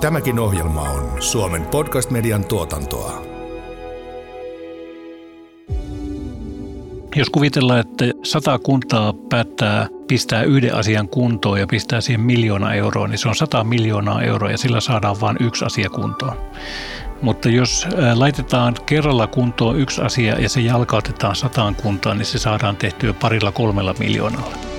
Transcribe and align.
Tämäkin 0.00 0.38
ohjelma 0.38 0.80
on 0.80 1.22
Suomen 1.22 1.66
podcast-median 1.66 2.44
tuotantoa. 2.44 3.22
Jos 7.16 7.30
kuvitellaan, 7.30 7.80
että 7.80 8.04
sata 8.22 8.58
kuntaa 8.58 9.12
päättää 9.12 9.88
pistää 10.08 10.42
yhden 10.42 10.74
asian 10.74 11.08
kuntoon 11.08 11.60
ja 11.60 11.66
pistää 11.66 12.00
siihen 12.00 12.20
miljoona 12.20 12.74
euroa, 12.74 13.08
niin 13.08 13.18
se 13.18 13.28
on 13.28 13.34
100 13.34 13.64
miljoonaa 13.64 14.22
euroa 14.22 14.50
ja 14.50 14.58
sillä 14.58 14.80
saadaan 14.80 15.20
vain 15.20 15.36
yksi 15.40 15.64
asia 15.64 15.90
kuntoon. 15.90 16.36
Mutta 17.22 17.48
jos 17.48 17.86
laitetaan 18.14 18.74
kerralla 18.86 19.26
kuntoon 19.26 19.80
yksi 19.80 20.02
asia 20.02 20.40
ja 20.40 20.48
se 20.48 20.60
jalkautetaan 20.60 21.36
sataan 21.36 21.74
kuntaan, 21.74 22.18
niin 22.18 22.26
se 22.26 22.38
saadaan 22.38 22.76
tehtyä 22.76 23.12
parilla 23.12 23.52
kolmella 23.52 23.94
miljoonalla. 23.98 24.75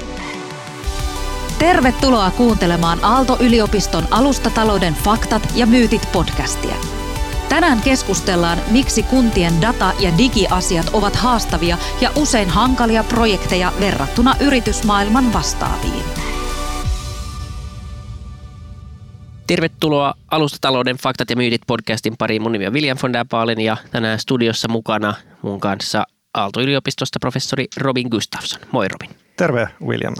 Tervetuloa 1.59 2.31
kuuntelemaan 2.31 2.99
Aalto-yliopiston 3.01 4.03
alustatalouden 4.11 4.93
faktat 4.93 5.43
ja 5.55 5.65
myytit 5.65 6.09
podcastia. 6.11 6.75
Tänään 7.49 7.81
keskustellaan, 7.81 8.57
miksi 8.71 9.03
kuntien 9.03 9.62
data- 9.62 9.91
ja 9.99 10.17
digiasiat 10.17 10.89
ovat 10.93 11.15
haastavia 11.15 11.77
ja 12.01 12.09
usein 12.15 12.49
hankalia 12.49 13.03
projekteja 13.03 13.71
verrattuna 13.79 14.35
yritysmaailman 14.39 15.34
vastaaviin. 15.34 16.03
Tervetuloa 19.48 20.13
Alustatalouden 20.31 20.98
faktat 20.98 21.29
ja 21.29 21.35
myytit 21.35 21.62
podcastin 21.67 22.17
pariin. 22.17 22.41
Mun 22.41 22.51
nimi 22.51 22.67
on 22.67 22.73
William 22.73 22.98
von 23.03 23.13
der 23.13 23.26
Baalen 23.29 23.62
ja 23.62 23.77
tänään 23.91 24.20
studiossa 24.20 24.67
mukana 24.67 25.13
mun 25.41 25.59
kanssa 25.59 26.03
Aalto-yliopistosta 26.34 27.20
professori 27.20 27.65
Robin 27.77 28.07
Gustafsson. 28.12 28.62
Moi 28.71 28.87
Robin. 28.87 29.15
Terve 29.37 29.67
William. 29.85 30.13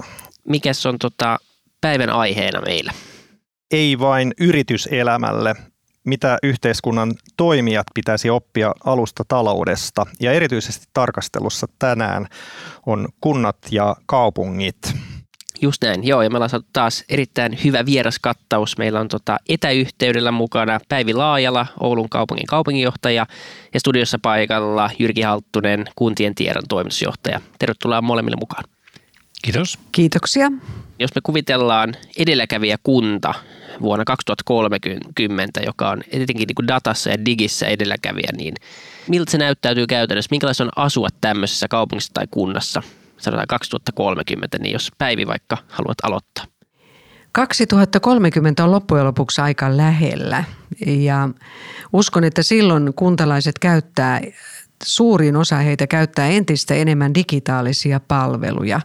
Mikäs 0.48 0.86
on 0.86 1.00
tota 1.00 1.38
päivän 1.82 2.10
aiheena 2.10 2.62
meillä? 2.62 2.94
Ei 3.72 4.00
vain 4.00 4.34
yrityselämälle, 4.40 5.56
mitä 6.04 6.38
yhteiskunnan 6.44 7.14
toimijat 7.38 7.88
pitäisi 7.94 8.30
oppia 8.30 8.72
alusta 8.86 9.24
taloudesta. 9.28 10.06
Ja 10.20 10.32
erityisesti 10.32 10.86
tarkastelussa 10.94 11.68
tänään 11.80 12.28
on 12.86 13.08
kunnat 13.22 13.58
ja 13.72 13.96
kaupungit. 14.06 14.78
Just 15.62 15.84
näin, 15.84 16.08
joo, 16.08 16.22
ja 16.22 16.30
meillä 16.30 16.48
on 16.54 16.62
taas 16.74 17.04
erittäin 17.10 17.58
hyvä 17.64 17.86
vieraskattaus. 17.86 18.78
Meillä 18.78 19.00
on 19.00 19.08
tota 19.08 19.38
etäyhteydellä 19.50 20.32
mukana 20.32 20.80
Päivi 20.90 21.14
Laajala, 21.14 21.68
Oulun 21.80 22.10
kaupungin 22.10 22.46
kaupunginjohtaja, 22.46 23.26
ja 23.74 23.80
studiossa 23.80 24.20
paikalla 24.22 24.90
Jyrki 25.00 25.22
Halttunen, 25.22 25.86
kuntien 25.96 26.36
tiedon 26.36 26.64
toimitusjohtaja. 26.70 27.42
Tervetuloa 27.60 28.02
molemmille 28.02 28.38
mukaan. 28.40 28.64
Kiitos. 29.42 29.80
Kiitoksia. 29.92 30.52
Jos 31.00 31.16
me 31.16 31.22
kuvitellaan 31.24 31.96
edelläkävijä 32.18 32.78
kunta 32.84 33.34
vuonna 33.82 34.06
2030, 34.06 35.62
joka 35.66 35.90
on 35.90 36.02
etenkin 36.12 36.48
niin 36.48 36.56
kuin 36.56 36.68
datassa 36.68 37.10
ja 37.10 37.26
digissä 37.26 37.68
edelläkävijä, 37.68 38.30
niin 38.38 38.54
miltä 39.08 39.32
se 39.32 39.38
näyttäytyy 39.38 39.88
käytännössä? 39.88 40.30
Minkälaista 40.32 40.64
on 40.64 40.70
asua 40.76 41.08
tämmöisessä 41.22 41.68
kaupungissa 41.68 42.14
tai 42.14 42.26
kunnassa? 42.32 42.84
Sanotaan 43.18 43.48
2030, 43.48 44.58
niin 44.60 44.74
jos 44.74 44.92
Päivi 44.98 45.28
vaikka 45.28 45.58
haluat 45.68 45.98
aloittaa. 46.04 46.46
2030 47.32 48.64
on 48.64 48.72
loppujen 48.72 49.06
lopuksi 49.06 49.42
aika 49.42 49.78
lähellä 49.78 50.44
ja 50.86 51.30
uskon, 51.94 52.24
että 52.24 52.44
silloin 52.44 52.94
kuntalaiset 52.94 53.60
käyttää, 53.60 54.22
suurin 54.84 55.36
osa 55.36 55.56
heitä 55.56 55.88
käyttää 55.88 56.28
entistä 56.28 56.74
enemmän 56.76 57.16
digitaalisia 57.16 58.00
palveluja. 58.00 58.82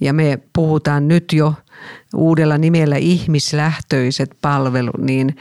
Ja 0.00 0.12
me 0.12 0.38
puhutaan 0.52 1.08
nyt 1.08 1.32
jo 1.32 1.54
uudella 2.14 2.58
nimellä 2.58 2.96
ihmislähtöiset 2.96 4.36
palvelut, 4.42 4.98
niin 4.98 5.36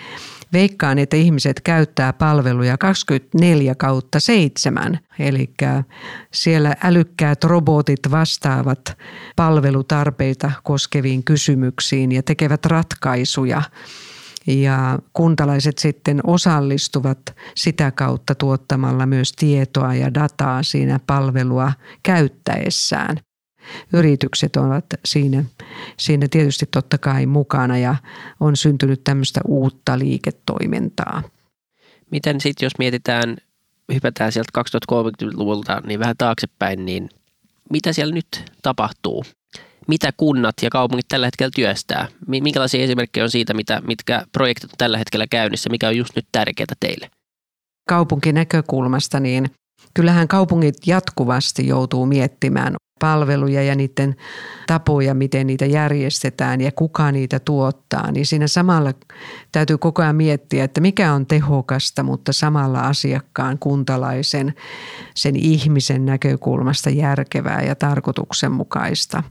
veikkaan, 0.54 1.00
että 1.00 1.18
ihmiset 1.18 1.62
käyttää 1.62 2.14
palveluja 2.14 2.78
24 2.78 3.76
kautta 3.76 4.20
7. 4.20 5.00
Eli 5.20 5.54
siellä 6.34 6.76
älykkäät 6.84 7.44
robotit 7.44 8.00
vastaavat 8.12 8.98
palvelutarpeita 9.36 10.52
koskeviin 10.64 11.24
kysymyksiin 11.24 12.12
ja 12.12 12.24
tekevät 12.24 12.66
ratkaisuja. 12.66 13.62
Ja 14.48 15.00
kuntalaiset 15.14 15.78
sitten 15.78 16.20
osallistuvat 16.24 17.36
sitä 17.56 17.92
kautta 17.92 18.36
tuottamalla 18.36 19.06
myös 19.06 19.32
tietoa 19.32 19.94
ja 19.94 20.14
dataa 20.14 20.64
siinä 20.64 21.00
palvelua 21.08 21.72
käyttäessään 22.04 23.18
yritykset 23.94 24.56
ovat 24.56 24.86
siinä, 25.06 25.44
siinä 25.98 26.28
tietysti 26.32 26.66
totta 26.72 26.98
kai 26.98 27.26
mukana 27.26 27.78
ja 27.78 27.96
on 28.40 28.56
syntynyt 28.56 29.04
tämmöistä 29.04 29.42
uutta 29.48 30.00
liiketoimintaa. 30.00 31.24
Miten 32.12 32.42
sitten, 32.42 32.66
jos 32.66 32.74
mietitään, 32.80 33.38
hypätään 33.94 34.32
sieltä 34.32 34.62
2030-luvulta 34.92 35.82
niin 35.86 36.00
vähän 36.00 36.18
taaksepäin, 36.18 36.86
niin 36.86 37.10
mitä 37.70 37.94
siellä 37.94 38.14
nyt 38.14 38.52
tapahtuu? 38.62 39.26
Mitä 39.88 40.12
kunnat 40.18 40.56
ja 40.62 40.70
kaupungit 40.70 41.08
tällä 41.08 41.28
hetkellä 41.28 41.52
työstää? 41.56 42.08
Minkälaisia 42.28 42.84
esimerkkejä 42.84 43.24
on 43.24 43.32
siitä, 43.32 43.54
mitä, 43.54 43.82
mitkä 43.88 44.26
projektit 44.32 44.72
on 44.72 44.78
tällä 44.78 44.98
hetkellä 44.98 45.28
käynnissä? 45.28 45.70
Mikä 45.70 45.88
on 45.88 45.98
just 45.98 46.16
nyt 46.16 46.26
tärkeää 46.32 46.76
teille? 46.80 47.10
Kaupunkinäkökulmasta, 47.90 49.20
niin 49.20 49.50
kyllähän 49.94 50.28
kaupungit 50.28 50.76
jatkuvasti 50.86 51.68
joutuu 51.68 52.06
miettimään 52.06 52.76
palveluja 53.00 53.64
ja 53.64 53.76
niiden 53.76 54.16
tapoja, 54.68 55.14
miten 55.14 55.48
niitä 55.48 55.66
järjestetään 55.66 56.62
ja 56.62 56.72
kuka 56.72 57.12
niitä 57.12 57.40
tuottaa, 57.40 58.12
niin 58.12 58.26
siinä 58.26 58.48
samalla 58.48 58.94
täytyy 59.52 59.78
koko 59.78 60.02
ajan 60.02 60.16
miettiä, 60.16 60.64
että 60.64 60.82
mikä 60.82 61.14
on 61.14 61.26
tehokasta, 61.26 62.04
mutta 62.04 62.34
samalla 62.34 62.80
asiakkaan, 62.80 63.60
kuntalaisen, 63.60 64.54
sen 65.16 65.36
ihmisen 65.36 66.06
näkökulmasta 66.06 66.90
järkevää 66.90 67.62
ja 67.62 67.76
tarkoituksenmukaista. 67.76 69.24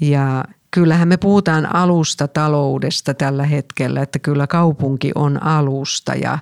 Ja 0.00 0.44
kyllähän 0.70 1.08
me 1.08 1.16
puhutaan 1.16 1.74
alusta 1.74 2.28
taloudesta 2.28 3.14
tällä 3.14 3.44
hetkellä, 3.44 4.02
että 4.02 4.18
kyllä 4.18 4.46
kaupunki 4.46 5.12
on 5.14 5.42
alusta. 5.42 6.14
Ja 6.14 6.38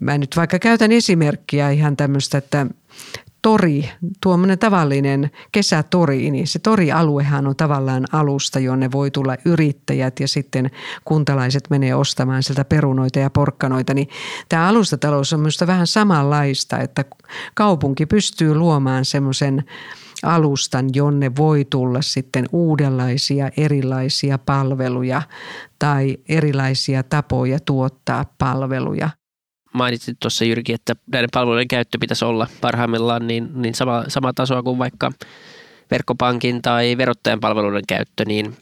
mä 0.00 0.18
nyt 0.18 0.36
vaikka 0.36 0.58
käytän 0.58 0.92
esimerkkiä 0.92 1.70
ihan 1.70 1.96
tämmöistä, 1.96 2.38
että 2.38 2.66
tori, 3.44 3.90
tuommoinen 4.22 4.58
tavallinen 4.58 5.30
kesätori, 5.52 6.30
niin 6.30 6.46
se 6.46 6.58
torialuehan 6.58 7.46
on 7.46 7.56
tavallaan 7.56 8.04
alusta, 8.12 8.58
jonne 8.58 8.92
voi 8.92 9.10
tulla 9.10 9.36
yrittäjät 9.44 10.20
ja 10.20 10.28
sitten 10.28 10.70
kuntalaiset 11.04 11.70
menee 11.70 11.94
ostamaan 11.94 12.42
sieltä 12.42 12.64
perunoita 12.64 13.18
ja 13.18 13.30
porkkanoita. 13.30 13.94
Niin 13.94 14.08
tämä 14.48 14.68
alustatalous 14.68 15.32
on 15.32 15.40
minusta 15.40 15.66
vähän 15.66 15.86
samanlaista, 15.86 16.78
että 16.78 17.04
kaupunki 17.54 18.06
pystyy 18.06 18.54
luomaan 18.54 19.04
semmoisen 19.04 19.64
alustan, 20.22 20.86
jonne 20.94 21.36
voi 21.36 21.64
tulla 21.64 22.02
sitten 22.02 22.44
uudenlaisia 22.52 23.50
erilaisia 23.56 24.38
palveluja 24.38 25.22
tai 25.78 26.16
erilaisia 26.28 27.02
tapoja 27.02 27.58
tuottaa 27.60 28.24
palveluja– 28.38 29.10
mainitsit 29.74 30.16
tuossa 30.20 30.44
Jyrki, 30.44 30.72
että 30.72 30.94
näiden 31.12 31.28
palveluiden 31.32 31.68
käyttö 31.68 31.98
pitäisi 32.00 32.24
olla 32.24 32.46
parhaimmillaan 32.60 33.26
niin, 33.26 33.48
niin 33.54 33.74
sama, 33.74 34.04
sama 34.08 34.32
tasoa 34.32 34.62
kuin 34.62 34.78
vaikka 34.78 35.12
verkkopankin 35.90 36.62
tai 36.62 36.96
verottajan 36.98 37.40
palveluiden 37.40 37.82
käyttö, 37.88 38.24
niin 38.24 38.56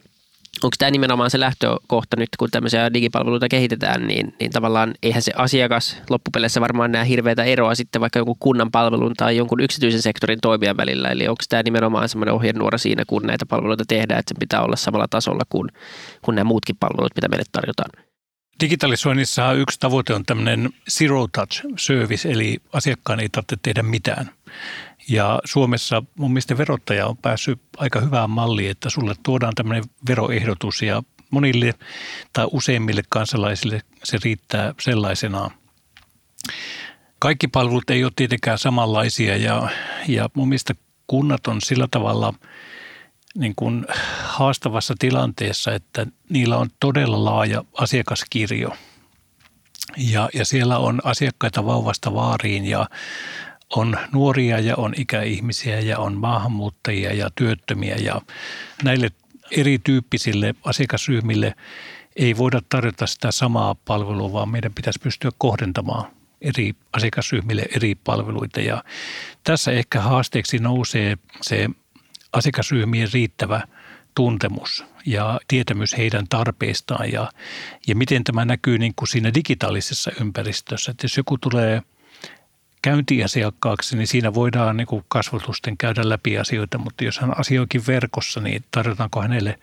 onko 0.62 0.74
tämä 0.78 0.90
nimenomaan 0.90 1.30
se 1.30 1.40
lähtökohta 1.40 2.16
nyt, 2.16 2.28
kun 2.38 2.48
tämmöisiä 2.50 2.94
digipalveluita 2.94 3.48
kehitetään, 3.48 4.06
niin, 4.06 4.34
niin 4.40 4.50
tavallaan 4.50 4.94
eihän 5.02 5.22
se 5.22 5.32
asiakas 5.36 5.96
loppupeleissä 6.10 6.60
varmaan 6.60 6.92
näe 6.92 7.08
hirveätä 7.08 7.44
eroa 7.44 7.74
sitten 7.74 8.00
vaikka 8.00 8.18
jonkun 8.18 8.36
kunnan 8.38 8.70
palvelun 8.70 9.14
tai 9.16 9.36
jonkun 9.36 9.60
yksityisen 9.60 10.02
sektorin 10.02 10.40
toimijan 10.42 10.76
välillä. 10.76 11.08
Eli 11.08 11.28
onko 11.28 11.42
tämä 11.48 11.62
nimenomaan 11.62 12.08
semmoinen 12.08 12.34
ohjenuora 12.34 12.78
siinä, 12.78 13.04
kun 13.06 13.22
näitä 13.22 13.46
palveluita 13.46 13.84
tehdään, 13.88 14.20
että 14.20 14.34
se 14.34 14.38
pitää 14.40 14.62
olla 14.62 14.76
samalla 14.76 15.06
tasolla 15.10 15.42
kuin, 15.48 15.68
kuin 16.22 16.34
nämä 16.34 16.44
muutkin 16.44 16.76
palvelut, 16.80 17.16
mitä 17.16 17.28
meille 17.28 17.44
tarjotaan? 17.52 18.11
Digitalisoinnissa 18.60 19.52
yksi 19.52 19.80
tavoite 19.80 20.14
on 20.14 20.24
tämmöinen 20.24 20.70
zero 20.90 21.28
touch 21.32 21.64
service, 21.76 22.30
eli 22.30 22.58
asiakkaan 22.72 23.20
ei 23.20 23.28
tarvitse 23.28 23.56
tehdä 23.62 23.82
mitään. 23.82 24.30
Ja 25.08 25.40
Suomessa 25.44 26.02
mun 26.14 26.32
mielestä 26.32 26.58
verottaja 26.58 27.06
on 27.06 27.16
päässyt 27.16 27.60
aika 27.76 28.00
hyvään 28.00 28.30
malliin, 28.30 28.70
että 28.70 28.90
sulle 28.90 29.14
tuodaan 29.22 29.54
tämmöinen 29.54 29.84
veroehdotus 30.08 30.82
ja 30.82 31.02
monille 31.30 31.74
tai 32.32 32.46
useimmille 32.52 33.02
kansalaisille 33.08 33.80
se 34.04 34.18
riittää 34.24 34.74
sellaisenaan. 34.80 35.50
Kaikki 37.18 37.48
palvelut 37.48 37.90
ei 37.90 38.04
ole 38.04 38.12
tietenkään 38.16 38.58
samanlaisia 38.58 39.36
ja, 39.36 39.68
ja 40.08 40.30
mun 40.34 40.48
mielestä 40.48 40.74
kunnat 41.06 41.46
on 41.46 41.60
sillä 41.60 41.88
tavalla– 41.90 42.34
niin 43.38 43.52
kuin 43.56 43.86
haastavassa 44.24 44.94
tilanteessa, 44.98 45.74
että 45.74 46.06
niillä 46.28 46.56
on 46.56 46.70
todella 46.80 47.24
laaja 47.24 47.64
asiakaskirjo. 47.74 48.76
Ja, 49.96 50.28
ja 50.34 50.44
siellä 50.44 50.78
on 50.78 51.00
asiakkaita 51.04 51.66
vauvasta 51.66 52.14
vaariin 52.14 52.64
ja 52.64 52.88
on 53.76 53.98
nuoria 54.12 54.58
ja 54.58 54.76
on 54.76 54.94
ikäihmisiä 54.96 55.80
ja 55.80 55.98
on 55.98 56.14
maahanmuuttajia 56.14 57.14
ja 57.14 57.30
työttömiä 57.34 57.96
ja 57.96 58.20
näille 58.84 59.10
erityyppisille 59.50 60.54
asiakasryhmille 60.64 61.54
ei 62.16 62.36
voida 62.36 62.60
tarjota 62.68 63.06
sitä 63.06 63.30
samaa 63.30 63.74
palvelua, 63.74 64.32
vaan 64.32 64.48
meidän 64.48 64.74
pitäisi 64.74 65.00
pystyä 65.02 65.30
kohdentamaan 65.38 66.10
eri 66.40 66.72
asiakasryhmille 66.92 67.66
eri 67.76 67.94
palveluita. 67.94 68.60
Ja 68.60 68.84
tässä 69.44 69.72
ehkä 69.72 70.00
haasteeksi 70.00 70.58
nousee 70.58 71.16
se 71.42 71.68
asiakasryhmien 72.32 73.08
riittävä 73.12 73.60
tuntemus 74.14 74.84
ja 75.06 75.40
tietämys 75.48 75.96
heidän 75.96 76.28
tarpeistaan 76.28 77.12
ja, 77.12 77.30
ja 77.86 77.96
miten 77.96 78.24
tämä 78.24 78.44
näkyy 78.44 78.78
niin 78.78 78.92
kuin 78.96 79.08
siinä 79.08 79.34
digitaalisessa 79.34 80.10
ympäristössä. 80.20 80.90
Että 80.90 81.04
jos 81.04 81.16
joku 81.16 81.38
tulee 81.38 81.82
käyntiasiakkaaksi, 82.82 83.96
niin 83.96 84.06
siinä 84.06 84.34
voidaan 84.34 84.76
niin 84.76 84.86
kuin 84.86 85.04
kasvatusten 85.08 85.76
käydä 85.78 86.08
läpi 86.08 86.38
asioita, 86.38 86.78
mutta 86.78 87.04
jos 87.04 87.18
hän 87.18 87.38
asioikin 87.38 87.86
verkossa, 87.86 88.40
niin 88.40 88.64
tarjotaanko 88.70 89.22
hänelle 89.22 89.58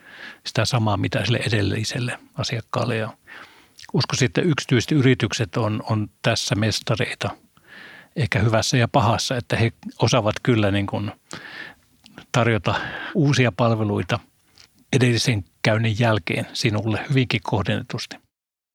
sitä 0.45 0.66
samaa, 0.66 0.98
mitä 0.98 1.25
sille 1.25 1.39
edelliselle 1.48 2.19
asiakkaalle. 2.38 2.95
Ja 2.95 3.13
uskoisin, 3.94 4.25
että 4.25 4.42
yksityiset 4.42 4.92
yritykset 4.92 5.57
on, 5.57 5.83
on 5.89 6.10
tässä 6.21 6.56
mestareita, 6.56 7.30
ehkä 8.16 8.39
hyvässä 8.39 8.77
ja 8.77 8.88
pahassa, 8.88 9.38
että 9.38 9.56
he 9.56 9.71
osaavat 10.00 10.36
kyllä 10.44 10.71
niin 10.71 10.88
kuin 10.88 11.12
tarjota 12.31 12.76
uusia 13.16 13.52
palveluita 13.52 14.20
edellisen 14.94 15.44
käynnin 15.62 15.96
jälkeen 16.00 16.48
sinulle 16.54 17.06
hyvinkin 17.10 17.42
kohdennetusti. 17.44 18.16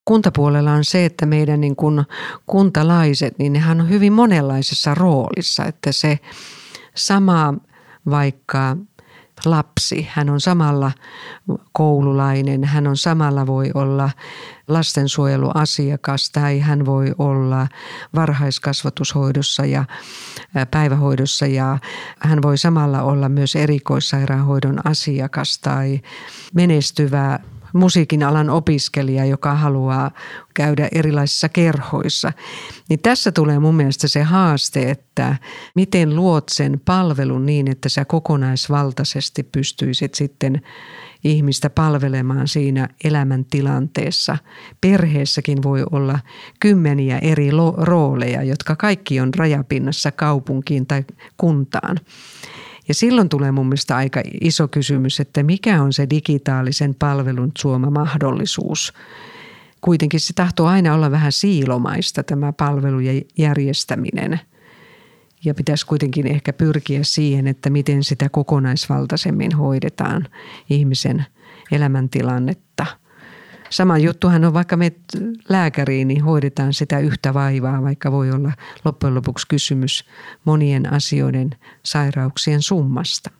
Kuntapuolella 0.05 0.73
on 0.73 0.85
se, 0.85 1.05
että 1.05 1.27
meidän 1.27 1.61
niin 1.61 1.77
kuin 1.77 2.05
kuntalaiset, 2.47 3.39
niin 3.39 3.53
nehän 3.53 3.81
on 3.81 3.89
hyvin 3.89 4.13
monenlaisessa 4.13 4.95
roolissa, 4.95 5.65
että 5.65 5.93
se 5.93 6.19
sama 6.95 7.55
vaikka 8.11 8.77
lapsi, 9.45 10.09
hän 10.11 10.31
on 10.31 10.41
samalla 10.41 10.93
koululainen, 11.73 12.65
hän 12.65 12.87
on 12.87 12.97
samalla 12.97 13.47
voi 13.47 13.71
olla 13.75 14.11
lastensuojeluasiakas 14.69 16.31
tai 16.31 16.61
hän 16.61 16.87
voi 16.87 17.15
olla 17.19 17.67
varhaiskasvatushoidossa 18.15 19.65
ja 19.65 19.85
päivähoidossa 20.71 21.47
ja 21.47 21.79
hän 22.19 22.43
voi 22.43 22.59
samalla 22.59 23.03
olla 23.03 23.29
myös 23.29 23.57
erikoissairaanhoidon 23.57 24.87
asiakas 24.87 25.59
tai 25.59 26.01
menestyvä 26.55 27.39
musiikin 27.75 28.23
alan 28.23 28.51
opiskelija, 28.51 29.25
joka 29.25 29.55
haluaa 29.55 30.11
käydä 30.55 30.89
erilaisissa 30.93 31.49
kerhoissa. 31.49 32.33
Niin 32.89 33.01
tässä 33.01 33.33
tulee 33.33 33.59
mun 33.59 33.75
mielestä 33.75 34.09
se 34.09 34.23
haaste, 34.23 34.91
että 34.91 35.37
miten 35.75 36.17
luot 36.17 36.49
sen 36.49 36.81
palvelun 36.85 37.47
niin, 37.47 37.71
että 37.71 37.89
sä 37.89 38.05
kokonaisvaltaisesti 38.05 39.43
pystyisit 39.43 40.15
sitten 40.15 40.63
ihmistä 41.25 41.71
palvelemaan 41.71 42.49
siinä 42.49 42.89
elämäntilanteessa. 43.05 44.39
Perheessäkin 44.81 45.63
voi 45.63 45.85
olla 45.93 46.19
kymmeniä 46.61 47.19
eri 47.19 47.51
rooleja, 47.77 48.43
jotka 48.43 48.77
kaikki 48.77 49.21
on 49.21 49.35
rajapinnassa 49.37 50.13
kaupunkiin 50.13 50.87
tai 50.87 51.05
kuntaan. 51.37 52.01
Ja 52.89 52.95
silloin 52.95 53.29
tulee 53.29 53.53
mun 53.53 53.67
mielestä 53.67 53.97
aika 53.97 54.23
iso 54.41 54.69
kysymys, 54.69 55.21
että 55.21 55.43
mikä 55.43 55.83
on 55.83 55.93
se 55.93 56.07
digitaalisen 56.11 56.95
palvelun 56.95 57.53
suoma 57.59 57.91
mahdollisuus. 57.91 58.93
Kuitenkin 59.81 60.21
se 60.21 60.33
tahtoo 60.33 60.67
aina 60.67 60.95
olla 60.95 61.11
vähän 61.11 61.33
siilomaista 61.33 62.23
tämä 62.23 62.53
palvelujen 62.53 63.23
järjestäminen. 63.39 64.41
Ja 65.45 65.55
pitäisi 65.55 65.87
kuitenkin 65.87 66.27
ehkä 66.27 66.53
pyrkiä 66.53 67.01
siihen, 67.03 67.47
että 67.47 67.71
miten 67.71 68.05
sitä 68.05 68.29
kokonaisvaltaisemmin 68.29 69.57
hoidetaan 69.57 70.29
ihmisen 70.71 71.27
elämäntilannetta– 71.73 72.87
Sama 73.75 73.99
juttuhan 73.99 74.45
on, 74.45 74.55
vaikka 74.55 74.77
me 74.77 74.93
lääkäriin, 75.49 76.09
niin 76.09 76.25
hoidetaan 76.25 76.73
sitä 76.73 76.99
yhtä 76.99 77.35
vaivaa, 77.35 77.83
vaikka 77.83 78.13
voi 78.13 78.31
olla 78.31 78.53
loppujen 78.85 79.15
lopuksi 79.15 79.49
kysymys 79.49 80.05
monien 80.45 80.93
asioiden 80.93 81.51
sairauksien 81.83 82.63
summasta. 82.63 83.31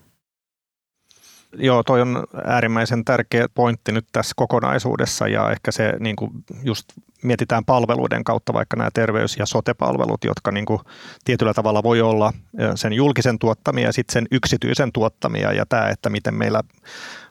Joo, 1.59 1.83
toi 1.83 2.01
on 2.01 2.25
äärimmäisen 2.45 3.05
tärkeä 3.05 3.47
pointti 3.55 3.93
nyt 3.93 4.07
tässä 4.13 4.33
kokonaisuudessa 4.37 5.29
ja 5.29 5.51
ehkä 5.51 5.73
se 5.73 5.93
niin 6.01 6.17
kuin 6.17 6.31
just 6.63 6.89
mietitään 7.23 7.65
palveluiden 7.65 8.25
kautta 8.25 8.53
vaikka 8.53 8.77
nämä 8.77 8.91
terveys- 8.95 9.37
ja 9.37 9.47
sotepalvelut, 9.47 10.25
jotka 10.25 10.51
niin 10.51 10.67
kuin 10.67 10.81
tietyllä 11.25 11.55
tavalla 11.55 11.83
voi 11.83 12.01
olla 12.01 12.33
sen 12.75 12.93
julkisen 12.93 13.39
tuottamia 13.39 13.87
ja 13.87 13.93
sitten 13.93 14.13
sen 14.13 14.27
yksityisen 14.31 14.93
tuottamia 14.93 15.53
ja 15.53 15.67
tämä, 15.67 15.89
että 15.89 16.11
miten 16.11 16.35
meillä 16.35 16.63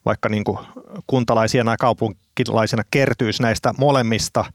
vaikka 0.05 0.29
niin 0.29 0.43
kuin 0.43 0.59
kuntalaisia 1.07 1.63
ja 1.63 1.77
kaupunkilaisina 1.77 2.83
kertyisi 2.91 3.41
näistä 3.41 3.73
molemmista 3.77 4.45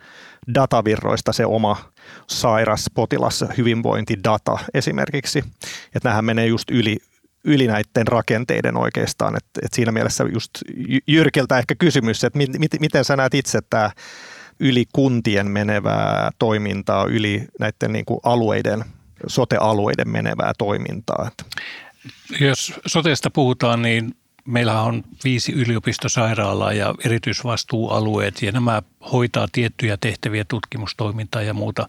datavirroista 0.55 1.33
se 1.33 1.47
oma 1.47 1.77
sairas, 2.27 2.91
potilas, 2.95 3.45
hyvinvointidata 3.57 4.59
esimerkiksi. 4.75 5.39
Että 5.95 6.09
nämähän 6.09 6.25
menee 6.25 6.47
just 6.47 6.71
yli, 6.71 6.97
yli 7.45 7.67
näiden 7.67 8.07
rakenteiden 8.07 8.77
oikeastaan. 8.77 9.37
Et, 9.37 9.45
et 9.63 9.73
siinä 9.73 9.93
mielessä 9.93 10.25
just 10.33 10.51
Jyrkiltä 11.07 11.59
ehkä 11.59 11.75
kysymys, 11.75 12.25
että 12.25 12.37
mit, 12.37 12.59
mit, 12.59 12.73
miten 12.81 13.05
sä 13.05 13.17
näet 13.17 13.35
itse 13.35 13.59
tämä 13.71 13.91
yli 14.61 14.85
kuntien 14.93 15.51
menevää 15.51 16.31
toimintaa, 16.39 17.05
yli 17.05 17.45
näiden 17.61 17.93
niin 17.93 18.05
kuin 18.05 18.21
alueiden, 18.23 18.85
sote-alueiden 19.27 20.09
menevää 20.09 20.53
toimintaa? 20.59 21.31
Jos 22.41 22.73
soteesta 22.87 23.31
puhutaan, 23.31 23.83
niin 23.83 24.15
meillä 24.45 24.83
on 24.83 25.05
viisi 25.25 25.53
yliopistosairaalaa 25.53 26.73
ja 26.73 26.95
erityisvastuualueet 27.05 28.43
ja 28.43 28.53
nämä 28.53 28.83
hoitaa 29.13 29.49
tiettyjä 29.53 29.97
tehtäviä, 29.97 30.45
tutkimustoimintaa 30.45 31.43
ja 31.43 31.55
muuta 31.55 31.89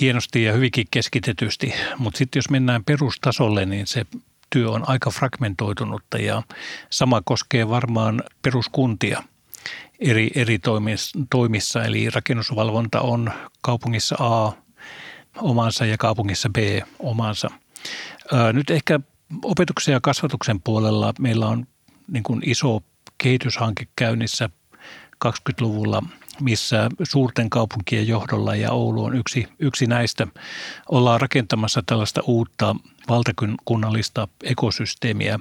hienosti 0.00 0.44
ja 0.44 0.52
hyvinkin 0.52 0.86
keskitetysti. 0.90 1.74
Mutta 1.96 2.18
sitten 2.18 2.38
jos 2.38 2.50
mennään 2.50 2.84
perustasolle, 2.84 3.66
niin 3.66 3.86
se 3.86 4.06
työ 4.50 4.70
on 4.70 4.88
aika 4.88 5.10
fragmentoitunutta 5.10 6.18
ja 6.18 6.42
sama 6.90 7.22
koskee 7.24 7.68
varmaan 7.68 8.22
peruskuntia 8.42 9.22
eri, 10.00 10.30
eri 10.34 10.58
toimissa. 11.30 11.84
Eli 11.84 12.10
rakennusvalvonta 12.10 13.00
on 13.00 13.32
kaupungissa 13.62 14.16
A 14.18 14.52
omansa 15.40 15.86
ja 15.86 15.98
kaupungissa 15.98 16.48
B 16.50 16.56
omansa. 16.98 17.50
Äh, 18.32 18.52
nyt 18.52 18.70
ehkä 18.70 19.00
opetuksen 19.44 19.92
ja 19.92 20.00
kasvatuksen 20.00 20.60
puolella 20.60 21.12
meillä 21.18 21.46
on 21.46 21.66
niin 22.12 22.22
kuin 22.22 22.42
iso 22.46 22.82
kehityshanke 23.18 23.86
käynnissä 23.96 24.50
20-luvulla, 25.24 26.02
missä 26.42 26.88
suurten 27.02 27.50
kaupunkien 27.50 28.08
johdolla 28.08 28.54
ja 28.54 28.70
Oulu 28.72 29.04
on 29.04 29.16
yksi, 29.16 29.48
yksi 29.58 29.86
näistä. 29.86 30.26
Ollaan 30.88 31.20
rakentamassa 31.20 31.82
tällaista 31.86 32.20
uutta 32.26 32.76
valtakunnallista 33.08 34.28
ekosysteemiä, 34.44 35.38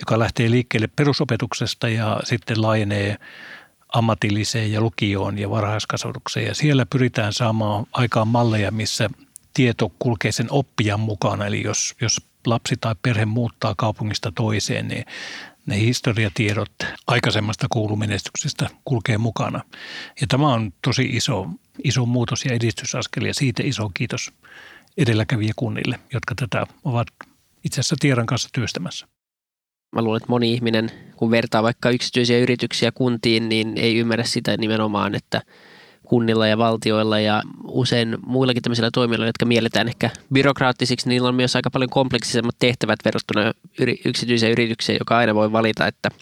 joka 0.00 0.18
lähtee 0.18 0.50
liikkeelle 0.50 0.88
perusopetuksesta 0.96 1.88
ja 1.88 2.20
sitten 2.24 2.62
laajenee 2.62 3.16
ammatilliseen 3.92 4.72
ja 4.72 4.80
lukioon 4.80 5.38
ja 5.38 5.50
varhaiskasvatukseen. 5.50 6.46
Ja 6.46 6.54
siellä 6.54 6.86
pyritään 6.86 7.32
saamaan 7.32 7.86
aikaan 7.92 8.28
malleja, 8.28 8.70
missä 8.70 9.10
tieto 9.54 9.92
kulkee 9.98 10.32
sen 10.32 10.46
oppijan 10.50 11.00
mukana. 11.00 11.46
Eli 11.46 11.62
jos, 11.62 11.94
jos 12.00 12.20
lapsi 12.46 12.74
tai 12.80 12.94
perhe 13.02 13.24
muuttaa 13.24 13.74
kaupungista 13.76 14.32
toiseen, 14.32 14.88
niin 14.88 15.04
ne 15.68 15.80
historiatiedot 15.80 16.72
aikaisemmasta 17.06 17.66
koulumenestyksestä 17.70 18.68
kulkee 18.84 19.18
mukana. 19.18 19.62
Ja 20.20 20.26
tämä 20.26 20.52
on 20.52 20.72
tosi 20.82 21.02
iso, 21.02 21.46
iso 21.84 22.06
muutos 22.06 22.44
ja 22.44 22.52
edistysaskel 22.52 23.24
ja 23.24 23.34
siitä 23.34 23.62
iso 23.66 23.90
kiitos 23.94 24.32
edelläkävijäkunnille, 24.96 25.98
jotka 26.12 26.34
tätä 26.34 26.66
ovat 26.84 27.08
itse 27.64 27.80
asiassa 27.80 27.96
tiedon 28.00 28.26
kanssa 28.26 28.48
työstämässä. 28.52 29.06
Mä 29.96 30.02
luulen, 30.02 30.16
että 30.16 30.30
moni 30.30 30.52
ihminen, 30.52 30.90
kun 31.16 31.30
vertaa 31.30 31.62
vaikka 31.62 31.90
yksityisiä 31.90 32.38
yrityksiä 32.38 32.92
kuntiin, 32.92 33.48
niin 33.48 33.78
ei 33.78 33.96
ymmärrä 33.96 34.24
sitä 34.24 34.56
nimenomaan, 34.56 35.14
että– 35.14 35.42
kunnilla 36.08 36.46
ja 36.46 36.58
valtioilla 36.58 37.20
ja 37.20 37.42
usein 37.64 38.18
muillakin 38.26 38.62
tämmöisillä 38.62 38.90
toimijoilla, 38.92 39.26
jotka 39.26 39.46
mielletään 39.46 39.88
ehkä 39.88 40.10
byrokraattisiksi, 40.32 41.08
niin 41.08 41.14
niillä 41.14 41.28
on 41.28 41.34
myös 41.34 41.56
aika 41.56 41.70
paljon 41.70 41.90
kompleksisemmat 41.90 42.56
tehtävät 42.58 42.98
verrattuna 43.04 43.52
yksityiseen 44.04 44.52
yritykseen, 44.52 44.98
joka 45.00 45.16
aina 45.16 45.34
voi 45.34 45.52
valita, 45.52 45.86
että– 45.86 46.08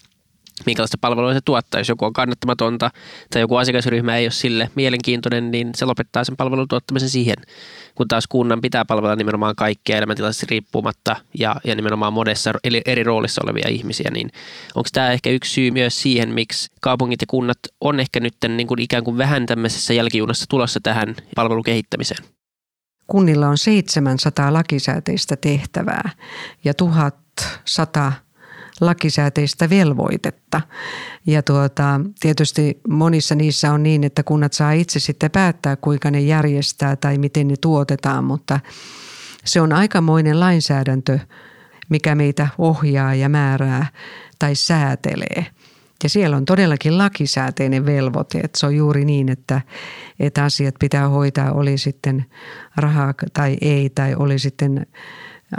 minkälaista 0.67 0.99
palvelua 1.01 1.35
se 1.35 1.41
tuottaa. 1.45 1.81
Jos 1.81 1.89
joku 1.89 2.05
on 2.05 2.13
kannattamatonta 2.13 2.91
tai 3.31 3.43
joku 3.43 3.57
asiakasryhmä 3.57 4.17
ei 4.17 4.25
ole 4.25 4.31
sille 4.31 4.71
mielenkiintoinen, 4.75 5.51
niin 5.51 5.71
se 5.77 5.85
lopettaa 5.85 6.25
sen 6.25 6.37
palvelun 6.37 6.69
tuottamisen 6.69 7.09
siihen. 7.09 7.37
Kun 7.95 8.09
taas 8.09 8.27
kunnan 8.27 8.61
pitää 8.61 8.85
palvella 8.85 9.17
nimenomaan 9.17 9.57
kaikkia 9.57 9.97
elämäntilanteesta 9.97 10.47
riippumatta 10.51 11.17
ja, 11.39 11.57
ja 11.65 11.75
nimenomaan 11.75 12.13
modessa 12.13 12.53
eli 12.65 12.83
eri 12.87 13.03
roolissa 13.03 13.43
olevia 13.45 13.69
ihmisiä, 13.69 14.11
niin 14.11 14.31
onko 14.75 14.89
tämä 14.93 15.11
ehkä 15.11 15.31
yksi 15.31 15.53
syy 15.53 15.71
myös 15.71 16.03
siihen, 16.03 16.35
miksi 16.35 16.71
kaupungit 16.81 17.21
ja 17.21 17.27
kunnat 17.31 17.59
on 17.81 18.01
ehkä 18.01 18.21
nyt 18.21 18.35
niin 18.49 18.67
kuin 18.67 18.81
ikään 18.81 19.05
kuin 19.05 19.19
vähän 19.19 19.47
tämmöisessä 19.47 19.95
jälkijunassa 19.95 20.45
tulossa 20.49 20.81
tähän 20.83 21.15
palvelun 21.35 21.63
kehittämiseen? 21.63 22.25
Kunnilla 23.07 23.49
on 23.49 23.59
700 23.59 24.53
lakisääteistä 24.53 25.37
tehtävää 25.37 26.11
ja 26.65 26.75
1100 26.75 28.13
lakisääteistä 28.81 29.71
velvoitetta. 29.71 30.61
Ja 31.27 31.43
tuota, 31.43 32.01
tietysti 32.21 32.81
monissa 32.89 33.35
niissä 33.35 33.73
on 33.73 33.83
niin, 33.83 34.05
että 34.05 34.23
kunnat 34.23 34.53
saa 34.53 34.73
itse 34.73 35.01
sitten 35.01 35.31
päättää, 35.31 35.77
kuinka 35.77 36.11
ne 36.11 36.21
järjestää 36.21 36.97
tai 36.97 37.19
miten 37.19 37.49
ne 37.49 37.55
tuotetaan, 37.61 38.25
mutta 38.25 38.61
se 39.45 39.61
on 39.61 39.73
aikamoinen 39.73 40.41
lainsäädäntö, 40.41 41.19
mikä 41.89 42.15
meitä 42.15 42.49
ohjaa 42.59 43.15
ja 43.15 43.29
määrää 43.29 43.87
tai 44.39 44.55
säätelee– 44.55 45.47
ja 46.03 46.09
siellä 46.09 46.37
on 46.37 46.45
todellakin 46.45 46.99
lakisääteinen 46.99 47.87
velvoite, 47.87 48.39
että 48.39 48.59
se 48.59 48.67
on 48.67 48.77
juuri 48.77 49.05
niin, 49.05 49.29
että, 49.29 49.61
että 50.21 50.45
asiat 50.45 50.75
pitää 50.81 51.09
hoitaa, 51.09 51.53
oli 51.53 51.79
sitten 51.79 52.27
rahaa 52.77 53.15
tai 53.33 53.57
ei, 53.61 53.91
tai 53.91 54.15
oli 54.15 54.39
sitten 54.39 54.87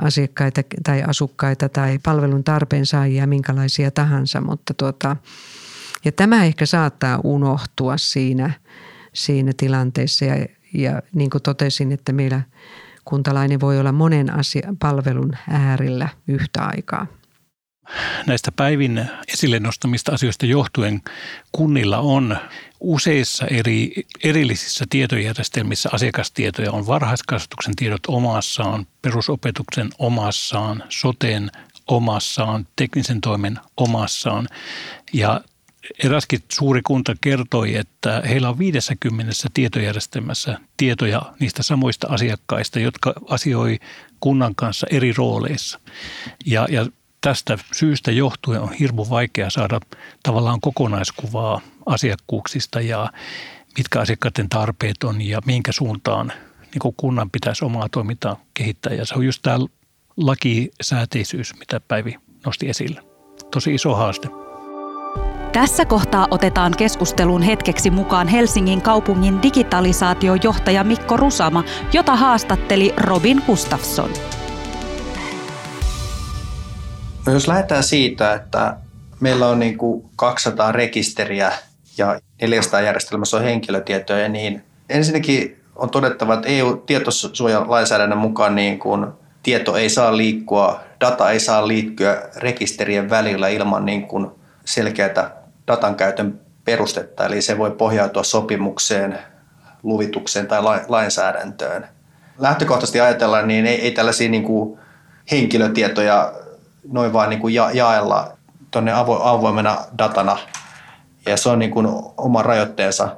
asiakkaita 0.01 0.62
tai 0.84 1.03
asukkaita 1.03 1.70
tai 1.70 2.00
palvelun 2.03 2.44
tarpeen 2.44 2.86
saajia, 2.86 3.27
minkälaisia 3.27 3.91
tahansa. 3.91 4.41
Mutta 4.41 4.74
tuota, 4.74 5.15
ja 6.06 6.12
tämä 6.12 6.46
ehkä 6.46 6.65
saattaa 6.65 7.20
unohtua 7.24 7.98
siinä, 7.98 8.51
siinä 9.13 9.51
tilanteessa 9.58 10.25
ja, 10.25 10.46
ja 10.74 11.01
niin 11.13 11.29
kuin 11.29 11.44
totesin, 11.44 11.91
että 11.91 12.13
meillä 12.13 12.41
kuntalainen 13.06 13.60
voi 13.60 13.79
olla 13.79 13.91
monen 13.91 14.34
asia, 14.34 14.74
palvelun 14.79 15.34
äärellä 15.50 16.10
yhtä 16.27 16.62
aikaa 16.63 17.08
näistä 18.27 18.51
päivin 18.51 19.06
esille 19.34 19.60
nostamista 19.60 20.12
asioista 20.12 20.46
johtuen 20.46 21.01
kunnilla 21.51 21.98
on 21.98 22.38
useissa 22.79 23.46
eri 23.48 23.93
erillisissä 24.24 24.86
tietojärjestelmissä 24.89 25.89
asiakastietoja. 25.93 26.72
On 26.72 26.88
varhaiskasvatuksen 26.88 27.75
tiedot 27.75 28.01
omassaan, 28.07 28.88
perusopetuksen 29.01 29.89
omassaan, 30.00 30.84
soteen 30.89 31.51
omassaan, 31.88 32.67
teknisen 32.75 33.22
toimen 33.22 33.60
omassaan. 33.77 34.48
Ja 35.13 35.41
eräskin 36.03 36.39
suuri 36.51 36.81
kunta 36.81 37.15
kertoi, 37.22 37.75
että 37.75 38.24
heillä 38.29 38.50
on 38.50 38.60
50 38.60 39.34
tietojärjestelmässä 39.53 40.60
tietoja 40.77 41.22
niistä 41.39 41.63
samoista 41.63 42.07
asiakkaista, 42.10 42.79
jotka 42.79 43.13
asioi 43.29 43.79
kunnan 44.19 44.55
kanssa 44.55 44.88
eri 44.89 45.13
rooleissa. 45.13 45.79
Ja, 46.46 46.67
ja 46.69 46.86
tästä 47.27 47.57
syystä 47.74 48.12
johtuen 48.12 48.62
on 48.62 48.74
hirmu 48.74 49.05
vaikea 49.10 49.50
saada 49.50 49.79
tavallaan 50.24 50.62
kokonaiskuvaa 50.62 51.62
asiakkuuksista 51.86 52.81
ja 52.81 53.10
mitkä 53.77 54.00
asiakkaiden 54.00 54.50
tarpeet 54.50 55.03
on 55.03 55.22
ja 55.22 55.39
minkä 55.46 55.72
suuntaan 55.72 56.34
niin 56.62 56.93
kunnan 56.98 57.29
pitäisi 57.31 57.65
omaa 57.65 57.89
toimintaa 57.91 58.39
kehittää. 58.53 58.93
Ja 58.93 59.05
se 59.05 59.15
on 59.15 59.25
just 59.25 59.41
tämä 59.41 59.57
lakisääteisyys, 60.17 61.60
mitä 61.60 61.79
Päivi 61.79 62.15
nosti 62.46 62.69
esille. 62.69 63.01
Tosi 63.51 63.74
iso 63.74 63.96
haaste. 63.96 64.27
Tässä 65.51 65.86
kohtaa 65.86 66.27
otetaan 66.31 66.74
keskusteluun 66.77 67.41
hetkeksi 67.41 67.89
mukaan 67.89 68.27
Helsingin 68.27 68.81
kaupungin 68.81 69.41
digitalisaatiojohtaja 69.41 70.84
Mikko 70.84 71.17
Rusama, 71.17 71.63
jota 71.93 72.15
haastatteli 72.15 72.93
Robin 72.98 73.41
Gustafsson. 73.46 74.10
No 77.27 77.34
jos 77.34 77.48
lähdetään 77.48 77.84
siitä, 77.84 78.34
että 78.34 78.75
meillä 79.19 79.48
on 79.48 79.60
niin 79.60 79.77
kuin 79.77 80.10
200 80.15 80.72
rekisteriä 80.72 81.51
ja 81.98 82.19
400 82.41 82.81
järjestelmässä 82.81 83.38
on 83.38 83.43
henkilötietoja, 83.43 84.29
niin 84.29 84.63
ensinnäkin 84.89 85.62
on 85.75 85.89
todettava, 85.89 86.34
että 86.34 86.48
EU-tietosuojalainsäädännön 86.48 88.17
mukaan 88.17 88.55
niin 88.55 88.79
kuin 88.79 89.07
tieto 89.43 89.75
ei 89.75 89.89
saa 89.89 90.17
liikkua, 90.17 90.79
data 91.01 91.31
ei 91.31 91.39
saa 91.39 91.67
liikkua 91.67 92.15
rekisterien 92.36 93.10
välillä 93.10 93.48
ilman 93.48 93.86
niin 93.86 94.07
kuin 94.07 94.27
selkeätä 94.65 95.31
datan 95.67 95.96
käytön 95.96 96.39
perustetta, 96.65 97.25
eli 97.25 97.41
se 97.41 97.57
voi 97.57 97.72
pohjautua 97.72 98.24
sopimukseen, 98.24 99.19
luvitukseen 99.84 100.48
tai 100.48 100.62
lainsäädäntöön. 100.88 101.88
Lähtökohtaisesti 102.38 103.00
ajatellaan, 103.00 103.48
niin 103.48 103.65
ei, 103.65 103.81
ei 103.81 103.91
tällaisia 103.91 104.29
niin 104.29 104.43
kuin 104.43 104.79
henkilötietoja 105.31 106.34
noin 106.91 107.13
vaan 107.13 107.29
niin 107.29 107.39
kuin 107.39 107.53
ja, 107.53 107.72
jaella 107.72 108.32
tuonne 108.72 108.94
avo, 108.94 109.20
avoimena 109.24 109.77
datana 109.98 110.38
ja 111.25 111.38
se 111.38 111.50
on 111.50 111.60
niin 111.60 111.72
kuin 111.72 111.88
oma 112.17 112.44
rajoitteensa. 112.44 113.10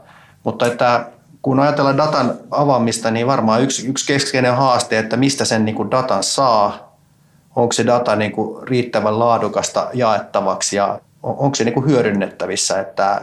Mutta 0.43 0.65
että 0.65 1.05
kun 1.41 1.59
ajatellaan 1.59 1.97
datan 1.97 2.33
avaamista, 2.51 3.11
niin 3.11 3.27
varmaan 3.27 3.61
yksi, 3.61 3.87
yksi 3.87 4.07
keskeinen 4.07 4.55
haaste, 4.55 4.99
että 4.99 5.17
mistä 5.17 5.45
sen 5.45 5.65
niin 5.65 5.75
kuin 5.75 5.91
datan 5.91 6.23
saa, 6.23 6.95
onko 7.55 7.71
se 7.71 7.85
data 7.85 8.15
niin 8.15 8.31
kuin 8.31 8.67
riittävän 8.67 9.19
laadukasta 9.19 9.89
jaettavaksi 9.93 10.75
ja 10.75 10.99
onko 11.23 11.55
se 11.55 11.63
niin 11.63 11.73
kuin 11.73 11.85
hyödynnettävissä. 11.85 12.79
Että 12.79 13.21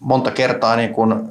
monta 0.00 0.30
kertaa, 0.30 0.76
niin 0.76 0.94
kuin, 0.94 1.28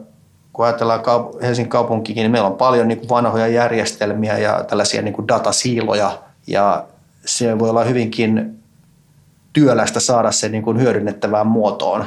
kun 0.54 0.66
ajatellaan 0.66 1.02
Helsingin 1.42 1.70
kaupunkikin, 1.70 2.22
niin 2.22 2.32
meillä 2.32 2.48
on 2.48 2.58
paljon 2.58 2.88
niin 2.88 2.98
kuin 2.98 3.10
vanhoja 3.10 3.48
järjestelmiä 3.48 4.38
ja 4.38 4.64
tällaisia 4.64 5.02
niin 5.02 5.14
kuin 5.14 5.28
datasiiloja 5.28 6.12
ja 6.48 6.84
se 7.25 7.60
voi 7.60 7.70
olla 7.70 7.84
hyvinkin 7.84 8.60
työlästä 9.53 10.00
saada 10.00 10.32
se 10.32 10.50
niin 10.50 10.63
kuin 10.63 10.79
hyödynnettävään 10.79 11.48
muotoon. 11.48 12.05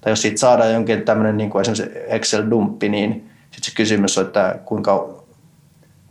Tai 0.00 0.12
jos 0.12 0.22
siitä 0.22 0.40
saadaan 0.40 0.72
jonkin 0.72 1.02
tämmöinen 1.02 1.36
niin 1.36 1.50
kuin 1.50 1.62
esimerkiksi 1.62 1.98
Excel-dumppi, 2.08 2.88
niin 2.88 3.30
sitten 3.50 3.70
se 3.70 3.74
kysymys 3.74 4.18
on, 4.18 4.26
että 4.26 4.58
kuinka 4.64 5.08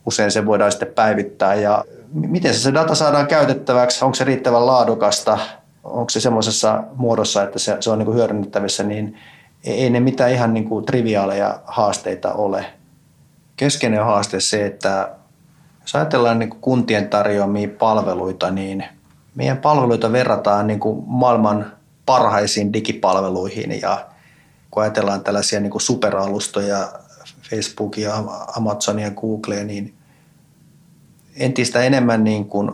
usein 0.06 0.32
se 0.32 0.46
voidaan 0.46 0.72
sitten 0.72 0.94
päivittää 0.96 1.56
ja 1.56 1.86
miten 2.14 2.54
se, 2.54 2.74
data 2.74 2.96
saadaan 2.96 3.28
käytettäväksi, 3.28 4.06
onko 4.06 4.16
se 4.16 4.24
riittävän 4.24 4.66
laadukasta, 4.66 5.38
onko 5.84 6.10
se 6.10 6.20
semmoisessa 6.20 6.84
muodossa, 6.96 7.44
että 7.44 7.60
se, 7.60 7.78
se 7.80 7.90
on 7.90 7.98
niin 7.98 8.06
kuin 8.06 8.18
hyödynnettävissä, 8.18 8.84
niin 8.84 9.18
ei 9.64 9.90
ne 9.90 10.00
mitään 10.00 10.32
ihan 10.32 10.54
niin 10.54 10.70
kuin 10.70 10.86
triviaaleja 10.86 11.60
haasteita 11.66 12.34
ole. 12.34 12.66
Keskeinen 13.56 14.06
haaste 14.06 14.40
se, 14.40 14.66
että 14.66 15.10
jos 15.84 15.96
ajatellaan 15.96 16.40
niin 16.40 16.50
kuntien 16.50 17.10
tarjoamia 17.10 17.68
palveluita, 17.80 18.52
niin 18.52 18.86
meidän 19.36 19.58
palveluita 19.58 20.12
verrataan 20.12 20.68
niin 20.68 20.80
maailman 21.06 21.74
parhaisiin 22.06 22.74
digipalveluihin 22.74 23.82
ja 23.82 24.06
kun 24.72 24.84
ajatellaan 24.84 25.24
tällaisia 25.24 25.60
niin 25.60 25.82
superalustoja, 25.82 26.94
Facebookia, 27.50 28.24
Amazonia, 28.56 29.12
Googlea, 29.12 29.64
niin 29.64 29.94
entistä 31.36 31.82
enemmän 31.82 32.24
niin 32.24 32.46
kuin 32.46 32.72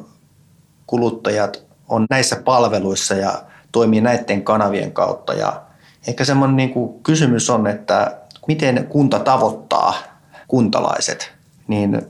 kuluttajat 0.87 1.63
on 1.87 2.05
näissä 2.09 2.35
palveluissa 2.35 3.13
ja 3.13 3.43
toimii 3.71 4.01
näiden 4.01 4.43
kanavien 4.43 4.91
kautta. 4.91 5.33
Ja 5.33 5.61
ehkä 6.07 6.25
semmoinen 6.25 6.55
niin 6.55 6.73
kuin 6.73 7.03
kysymys 7.03 7.49
on, 7.49 7.67
että 7.67 8.17
miten 8.47 8.87
kunta 8.89 9.19
tavoittaa 9.19 9.93
kuntalaiset, 10.47 11.31
niin 11.67 12.07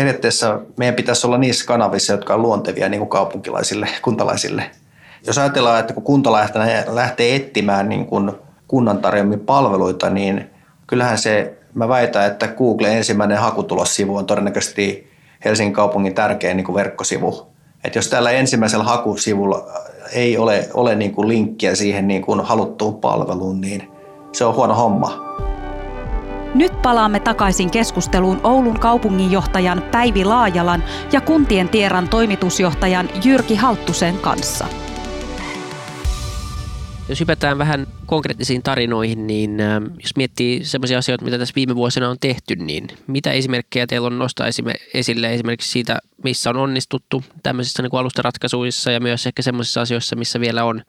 periaatteessa 0.00 0.60
meidän 0.76 0.94
pitäisi 0.94 1.26
olla 1.26 1.38
niissä 1.38 1.66
kanavissa, 1.66 2.12
jotka 2.12 2.34
on 2.34 2.42
luontevia 2.42 2.88
niin 2.88 2.98
kuin 2.98 3.08
kaupunkilaisille, 3.08 3.88
kuntalaisille. 4.02 4.70
Jos 5.26 5.38
ajatellaan, 5.38 5.80
että 5.80 5.94
kun 5.94 6.02
kunta 6.02 6.32
lähtee 6.88 7.36
etsimään 7.36 7.88
niin 7.88 8.06
kuin 8.06 8.32
kunnan 8.68 8.98
tarjoamia 8.98 9.38
palveluita, 9.46 10.10
niin 10.10 10.50
kyllähän 10.86 11.18
se, 11.18 11.58
mä 11.74 11.88
väitän, 11.88 12.26
että 12.26 12.48
Google 12.48 12.96
ensimmäinen 12.96 13.38
hakutulossivu 13.38 14.16
on 14.16 14.26
todennäköisesti 14.26 15.10
Helsingin 15.44 15.74
kaupungin 15.74 16.14
tärkein 16.14 16.56
niin 16.56 16.64
kuin 16.64 16.76
verkkosivu. 16.76 17.46
Et 17.84 17.94
jos 17.94 18.08
tällä 18.08 18.30
ensimmäisellä 18.30 18.84
hakusivulla 18.84 19.66
ei 20.12 20.38
ole, 20.38 20.68
ole 20.74 20.94
niin 20.94 21.14
kuin 21.14 21.28
linkkiä 21.28 21.74
siihen 21.74 22.08
niin 22.08 22.22
kuin 22.22 22.40
haluttuun 22.40 23.00
palveluun, 23.00 23.60
niin 23.60 23.90
se 24.32 24.44
on 24.44 24.54
huono 24.54 24.74
homma. 24.74 25.30
Nyt 26.54 26.82
palaamme 26.82 27.20
takaisin 27.20 27.70
keskusteluun 27.70 28.40
Oulun 28.44 28.80
kaupunginjohtajan 28.80 29.82
Päivi 29.90 30.24
Laajalan 30.24 30.84
ja 31.12 31.20
kuntien 31.20 31.68
tieran 31.68 32.08
toimitusjohtajan 32.08 33.08
Jyrki 33.24 33.54
Halttusen 33.54 34.18
kanssa. 34.18 34.66
Jos 37.08 37.20
hypätään 37.20 37.58
vähän 37.58 37.86
konkreettisiin 38.06 38.62
tarinoihin, 38.62 39.26
niin 39.26 39.60
ähm, 39.60 39.84
jos 40.02 40.16
miettii 40.16 40.64
sellaisia 40.64 40.98
asioita, 40.98 41.24
mitä 41.24 41.38
tässä 41.38 41.54
viime 41.54 41.74
vuosina 41.74 42.08
on 42.08 42.16
tehty, 42.20 42.56
niin 42.56 42.88
mitä 43.06 43.32
esimerkkejä 43.32 43.86
teillä 43.86 44.06
on 44.06 44.18
nostaa 44.18 44.46
esille 44.94 45.34
esimerkiksi 45.34 45.70
siitä, 45.70 45.98
missä 46.24 46.50
on 46.50 46.56
onnistuttu 46.56 47.24
tämmöisissä 47.42 47.82
niin 47.82 47.98
alustaratkaisuissa 47.98 48.90
ja 48.90 49.00
myös 49.00 49.26
ehkä 49.26 49.42
sellaisissa 49.42 49.80
asioissa, 49.80 50.16
missä 50.16 50.40
vielä 50.40 50.64
on, 50.64 50.82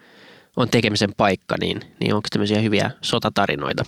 on 0.58 0.70
tekemisen 0.70 1.14
paikka, 1.18 1.56
niin, 1.60 1.82
niin 2.00 2.14
onko 2.14 2.28
tämmöisiä 2.32 2.60
hyviä 2.60 2.92
sotatarinoita? 3.02 3.84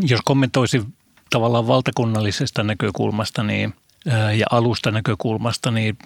Jos 0.00 0.20
kommentoisin 0.24 0.94
tavallaan 1.30 1.66
valtakunnallisesta 1.66 2.62
näkökulmasta 2.62 3.42
niin, 3.42 3.74
ja 4.36 4.46
alusta 4.50 4.90
näkökulmasta, 4.90 5.70
niin 5.70 5.98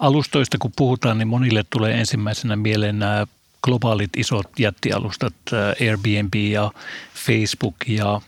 alustoista 0.00 0.58
kun 0.60 0.72
puhutaan, 0.76 1.18
niin 1.18 1.28
monille 1.28 1.64
tulee 1.70 2.00
ensimmäisenä 2.00 2.56
mieleen 2.56 2.98
nämä 2.98 3.26
globaalit 3.62 4.10
isot 4.16 4.58
jättialustat, 4.58 5.34
Airbnb 5.80 6.34
ja 6.34 6.70
Facebook 7.14 7.74
ja, 7.86 8.20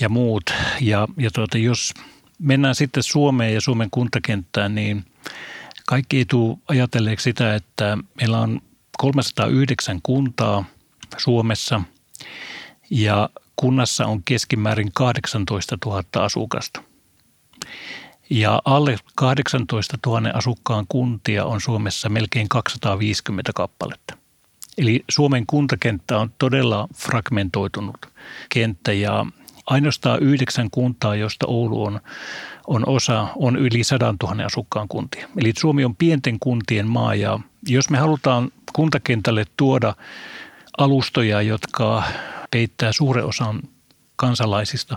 ja 0.00 0.08
muut. 0.08 0.50
Ja, 0.80 1.08
ja 1.16 1.30
tuota, 1.30 1.58
jos 1.58 1.94
mennään 2.38 2.74
sitten 2.74 3.02
Suomeen 3.02 3.54
ja 3.54 3.60
Suomen 3.60 3.88
kuntakenttään, 3.90 4.74
niin 4.74 5.04
kaikki 5.86 6.16
ei 6.16 6.24
tule 6.24 6.58
ajatelleeksi 6.68 7.24
sitä, 7.24 7.54
että 7.54 7.98
meillä 8.14 8.38
on 8.38 8.60
309 8.98 10.00
kuntaa 10.02 10.64
Suomessa 11.16 11.80
ja 12.90 13.28
kunnassa 13.60 14.06
on 14.06 14.22
keskimäärin 14.24 14.90
18 14.94 15.78
000 15.86 16.02
asukasta. 16.14 16.82
Ja 18.30 18.62
alle 18.64 18.98
18 19.14 19.98
000 20.06 20.30
asukkaan 20.34 20.86
kuntia 20.88 21.44
on 21.44 21.60
Suomessa 21.60 22.08
melkein 22.08 22.48
250 22.48 23.52
kappaletta. 23.54 24.16
Eli 24.78 25.04
Suomen 25.10 25.46
kuntakenttä 25.46 26.18
on 26.18 26.30
todella 26.38 26.88
fragmentoitunut 26.94 28.06
kenttä 28.48 28.92
ja 28.92 29.26
ainoastaan 29.66 30.22
yhdeksän 30.22 30.70
kuntaa, 30.70 31.16
josta 31.16 31.46
Oulu 31.46 31.84
on, 31.84 32.00
on 32.66 32.88
osa, 32.88 33.28
on 33.36 33.56
yli 33.56 33.84
100 33.84 34.14
000 34.22 34.44
asukkaan 34.44 34.88
kuntia. 34.88 35.28
Eli 35.36 35.52
Suomi 35.58 35.84
on 35.84 35.96
pienten 35.96 36.38
kuntien 36.40 36.86
maa 36.86 37.14
ja 37.14 37.40
jos 37.68 37.90
me 37.90 37.98
halutaan 37.98 38.52
kuntakentälle 38.72 39.44
tuoda 39.56 39.94
alustoja, 40.78 41.42
jotka 41.42 42.04
peittää 42.50 42.92
suuren 42.92 43.24
osan 43.24 43.62
kansalaisista, 44.16 44.96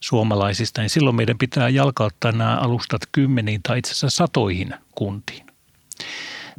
suomalaisista, 0.00 0.80
niin 0.80 0.90
silloin 0.90 1.16
meidän 1.16 1.38
pitää 1.38 1.68
jalkauttaa 1.68 2.32
nämä 2.32 2.56
alustat 2.56 3.02
kymmeniin 3.12 3.62
tai 3.62 3.78
itse 3.78 3.92
asiassa 3.92 4.16
satoihin 4.16 4.74
kuntiin. 4.94 5.46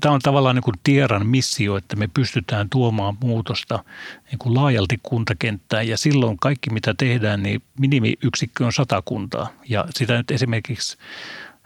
Tämä 0.01 0.15
on 0.15 0.21
tavallaan 0.21 0.55
niin 0.55 0.63
kuin 0.63 0.75
Tieran 0.83 1.27
missio, 1.27 1.77
että 1.77 1.95
me 1.95 2.09
pystytään 2.13 2.69
tuomaan 2.69 3.17
muutosta 3.21 3.83
niin 4.31 4.39
kuin 4.39 4.55
laajalti 4.55 4.99
kuntakenttään 5.03 5.87
ja 5.87 5.97
silloin 5.97 6.37
kaikki 6.39 6.69
mitä 6.69 6.93
tehdään, 6.97 7.43
niin 7.43 7.61
minimiyksikkö 7.79 8.65
on 8.65 8.73
sata 8.73 9.01
kuntaa. 9.05 9.47
Ja 9.69 9.85
sitä 9.89 10.17
nyt 10.17 10.31
esimerkiksi 10.31 10.97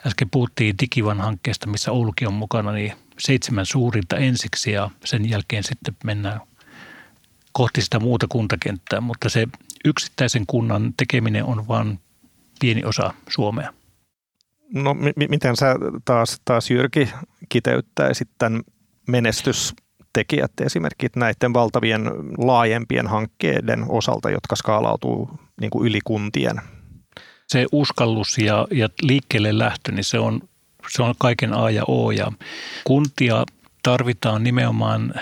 äsken 0.08 0.29
puhuttiin 0.29 0.75
Digivan 0.82 1.22
hankkeesta, 1.22 1.67
missä 1.67 1.91
Oulukin 1.91 2.27
on 2.27 2.34
mukana, 2.34 2.72
niin 2.72 2.93
seitsemän 3.20 3.65
suurinta 3.65 4.17
ensiksi 4.17 4.72
ja 4.72 4.89
sen 5.05 5.29
jälkeen 5.29 5.63
sitten 5.63 5.96
mennään 6.03 6.41
kohti 7.53 7.81
sitä 7.81 8.00
muuta 8.00 8.27
kuntakenttää, 8.29 9.01
mutta 9.01 9.29
se 9.29 9.48
yksittäisen 9.86 10.43
kunnan 10.48 10.93
tekeminen 10.98 11.45
on 11.45 11.67
vain 11.67 12.00
pieni 12.60 12.83
osa 12.83 13.13
Suomea. 13.29 13.74
No 14.74 14.93
m- 14.93 15.29
miten 15.29 15.55
sä 15.57 15.75
taas, 16.05 16.41
taas 16.45 16.69
Jyrki 16.69 17.10
kiteyttäisit 17.50 18.29
tämän 18.38 18.62
menestystekijät 19.07 20.51
esimerkiksi 20.62 21.19
näiden 21.19 21.53
valtavien 21.53 22.01
laajempien 22.38 23.07
hankkeiden 23.07 23.86
osalta, 23.89 24.29
jotka 24.29 24.55
skaalautuu 24.55 25.39
niin 25.62 25.69
kuin 25.69 25.88
yli 25.88 26.00
kuntien? 26.03 26.62
Se 27.48 27.65
uskallus 27.72 28.38
ja, 28.38 28.67
ja 28.72 28.89
liikkeelle 29.01 29.57
lähtö, 29.57 29.91
niin 29.91 30.03
se 30.03 30.19
on, 30.19 30.41
se 30.89 31.03
on 31.03 31.15
kaiken 31.19 31.53
A 31.53 31.69
ja 31.69 31.83
O 31.88 32.12
ja 32.12 32.31
kuntia 32.83 33.45
tarvitaan 33.83 34.43
nimenomaan 34.43 35.13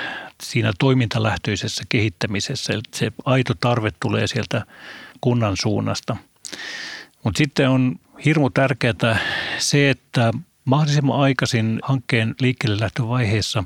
siinä 0.41 0.73
toimintalähtöisessä 0.79 1.83
kehittämisessä. 1.89 2.73
Se 2.93 3.11
aito 3.25 3.53
tarve 3.59 3.89
tulee 3.99 4.27
sieltä 4.27 4.65
kunnan 5.21 5.57
suunnasta. 5.61 6.17
Mutta 7.23 7.37
sitten 7.37 7.69
on 7.69 7.95
hirmu 8.25 8.49
tärkeää 8.49 9.19
se, 9.57 9.89
että 9.89 10.31
mahdollisimman 10.65 11.19
aikaisin 11.19 11.79
hankkeen 11.83 12.35
liikkeelle 12.39 12.79
lähtövaiheessa 12.79 13.63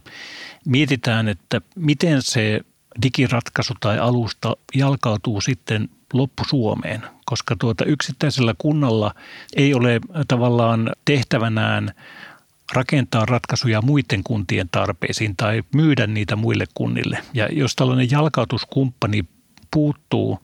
mietitään, 0.66 1.28
että 1.28 1.62
miten 1.76 2.22
se 2.22 2.62
digiratkaisu 3.02 3.74
tai 3.80 4.00
alusta 4.00 4.58
jalkautuu 4.76 5.42
sitten 5.42 5.90
loppusuomeen, 6.14 7.02
koska 7.26 7.56
tuota 7.60 7.86
yksittäisellä 7.86 8.56
kunnalla 8.58 9.16
ei 9.56 9.74
ole 9.74 10.00
tavallaan 10.28 10.92
tehtävänään 11.06 11.92
rakentaa 12.76 13.26
ratkaisuja 13.26 13.82
muiden 13.82 14.24
kuntien 14.24 14.70
tarpeisiin 14.72 15.36
tai 15.36 15.64
myydä 15.76 16.08
niitä 16.08 16.36
muille 16.36 16.66
kunnille. 16.74 17.20
Ja 17.34 17.48
jos 17.52 17.76
tällainen 17.76 18.12
jalkautuskumppani 18.12 19.26
puuttuu, 19.72 20.40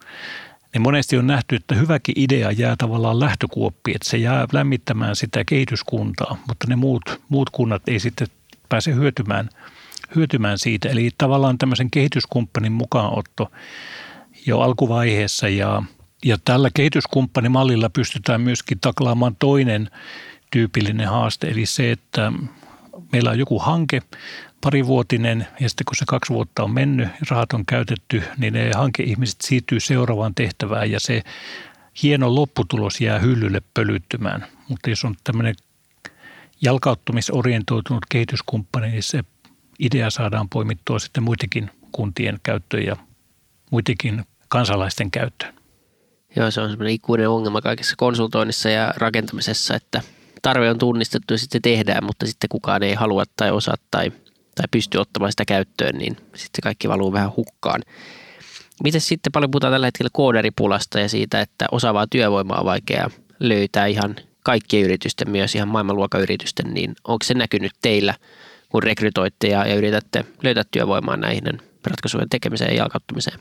niin 0.73 0.81
monesti 0.81 1.17
on 1.17 1.27
nähty, 1.27 1.55
että 1.55 1.75
hyväkin 1.75 2.15
idea 2.17 2.51
jää 2.51 2.75
tavallaan 2.75 3.19
lähtökuoppiin, 3.19 3.95
että 3.95 4.09
se 4.09 4.17
jää 4.17 4.47
lämmittämään 4.51 5.15
sitä 5.15 5.43
kehityskuntaa, 5.45 6.37
mutta 6.47 6.67
ne 6.67 6.75
muut, 6.75 7.21
muut 7.29 7.49
kunnat 7.49 7.81
ei 7.87 7.99
sitten 7.99 8.27
pääse 8.69 8.93
hyötymään, 8.93 9.49
hyötymään 10.15 10.59
siitä. 10.59 10.89
Eli 10.89 11.09
tavallaan 11.17 11.57
tämmöisen 11.57 11.91
kehityskumppanin 11.91 12.71
mukaanotto 12.71 13.51
jo 14.45 14.59
alkuvaiheessa 14.59 15.49
ja, 15.49 15.83
ja 16.25 16.37
tällä 16.45 16.69
kehityskumppanimallilla 16.73 17.89
pystytään 17.89 18.41
myöskin 18.41 18.79
taklaamaan 18.79 19.35
toinen 19.39 19.89
tyypillinen 20.51 21.07
haaste, 21.07 21.47
eli 21.47 21.65
se, 21.65 21.91
että 21.91 22.31
meillä 23.11 23.29
on 23.29 23.39
joku 23.39 23.59
hanke, 23.59 24.01
parivuotinen 24.61 25.47
ja 25.59 25.69
sitten 25.69 25.85
kun 25.85 25.95
se 25.95 26.05
kaksi 26.07 26.33
vuotta 26.33 26.63
on 26.63 26.71
mennyt 26.71 27.07
ja 27.07 27.25
rahat 27.29 27.53
on 27.53 27.65
käytetty, 27.65 28.23
niin 28.37 28.53
ne 28.53 28.71
hankeihmiset 28.75 29.41
siirtyy 29.41 29.79
seuraavaan 29.79 30.35
tehtävään 30.35 30.91
ja 30.91 30.99
se 30.99 31.23
hieno 32.03 32.35
lopputulos 32.35 33.01
jää 33.01 33.19
hyllylle 33.19 33.61
pölyttymään. 33.73 34.45
Mutta 34.67 34.89
jos 34.89 35.05
on 35.05 35.15
tämmöinen 35.23 35.55
jalkauttumisorientoitunut 36.61 38.05
kehityskumppani, 38.09 38.87
niin 38.87 39.03
se 39.03 39.23
idea 39.79 40.09
saadaan 40.09 40.49
poimittua 40.49 40.99
sitten 40.99 41.23
muidenkin 41.23 41.69
kuntien 41.91 42.39
käyttöön 42.43 42.85
ja 42.85 42.95
muidenkin 43.71 44.25
kansalaisten 44.47 45.11
käyttöön. 45.11 45.53
Joo, 46.35 46.51
se 46.51 46.61
on 46.61 46.69
semmoinen 46.69 46.93
ikuinen 46.93 47.29
ongelma 47.29 47.61
kaikessa 47.61 47.95
konsultoinnissa 47.97 48.69
ja 48.69 48.93
rakentamisessa, 48.97 49.75
että 49.75 50.01
tarve 50.41 50.69
on 50.69 50.77
tunnistettu 50.77 51.33
ja 51.33 51.37
sitten 51.37 51.61
tehdään, 51.61 52.03
mutta 52.03 52.25
sitten 52.25 52.49
kukaan 52.49 52.83
ei 52.83 52.93
halua 52.93 53.23
tai 53.37 53.51
osaa 53.51 53.75
tai 53.91 54.11
tai 54.55 54.65
pystyy 54.71 55.01
ottamaan 55.01 55.31
sitä 55.31 55.45
käyttöön, 55.45 55.95
niin 55.97 56.15
sitten 56.15 56.49
se 56.55 56.61
kaikki 56.63 56.89
valuu 56.89 57.13
vähän 57.13 57.31
hukkaan. 57.37 57.81
Miten 58.83 59.01
sitten 59.01 59.31
paljon 59.31 59.51
puhutaan 59.51 59.73
tällä 59.73 59.87
hetkellä 59.87 60.09
kooderipulasta 60.13 60.99
ja 60.99 61.09
siitä, 61.09 61.41
että 61.41 61.65
osaavaa 61.71 62.07
työvoimaa 62.07 62.59
on 62.59 62.65
vaikea 62.65 63.09
löytää 63.39 63.85
ihan 63.85 64.15
kaikkien 64.43 64.83
yritysten, 64.83 65.29
myös 65.29 65.55
ihan 65.55 65.67
maailmanluokan 65.67 66.21
yritysten, 66.21 66.73
niin 66.73 66.95
onko 67.07 67.23
se 67.23 67.33
näkynyt 67.33 67.71
teillä, 67.81 68.13
kun 68.69 68.83
rekrytoitte 68.83 69.47
ja, 69.47 69.65
ja 69.67 69.75
yritätte 69.75 70.25
löytää 70.43 70.63
työvoimaa 70.71 71.17
näihin 71.17 71.43
ratkaisujen 71.85 72.29
tekemiseen 72.29 72.71
ja 72.71 72.77
jalkauttamiseen? 72.77 73.39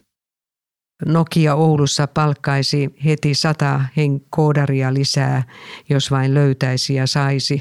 Nokia 1.06 1.54
Oulussa 1.54 2.06
palkkaisi 2.06 2.94
heti 3.04 3.34
sata 3.34 3.80
koodaria 4.30 4.94
lisää, 4.94 5.42
jos 5.88 6.10
vain 6.10 6.34
löytäisi 6.34 6.94
ja 6.94 7.06
saisi. 7.06 7.60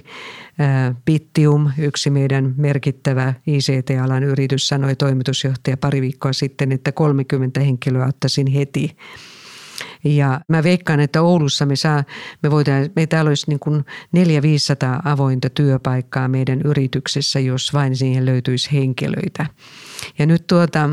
Bittium, 1.05 1.71
yksi 1.77 2.09
meidän 2.09 2.53
merkittävä 2.57 3.33
ICT-alan 3.47 4.23
yritys, 4.23 4.67
sanoi 4.67 4.95
toimitusjohtaja 4.95 5.77
pari 5.77 6.01
viikkoa 6.01 6.33
sitten, 6.33 6.71
että 6.71 6.91
30 6.91 7.59
henkilöä 7.59 8.05
ottaisin 8.05 8.47
heti. 8.47 8.97
Ja 10.03 10.41
mä 10.47 10.63
veikkaan, 10.63 10.99
että 10.99 11.21
Oulussa 11.21 11.65
me, 11.65 11.75
saa, 11.75 12.03
me, 12.43 12.51
voidaan, 12.51 12.89
me 12.95 13.07
täällä 13.07 13.29
olisi 13.29 13.45
niin 13.47 13.59
kuin 13.59 13.85
400-500 14.17 15.01
avointa 15.05 15.49
työpaikkaa 15.49 16.27
meidän 16.27 16.61
yrityksessä, 16.61 17.39
jos 17.39 17.73
vain 17.73 17.95
siihen 17.95 18.25
löytyisi 18.25 18.71
henkilöitä. 18.73 19.45
Ja 20.19 20.25
nyt 20.25 20.47
tuota, 20.47 20.89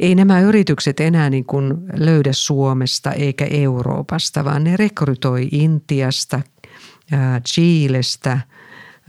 ei 0.00 0.14
nämä 0.14 0.40
yritykset 0.40 1.00
enää 1.00 1.30
niin 1.30 1.44
kuin 1.44 1.74
löydä 1.94 2.32
Suomesta 2.32 3.12
eikä 3.12 3.46
Euroopasta, 3.50 4.44
vaan 4.44 4.64
ne 4.64 4.76
rekrytoi 4.76 5.48
Intiasta, 5.52 6.40
Chiilestä, 7.48 8.40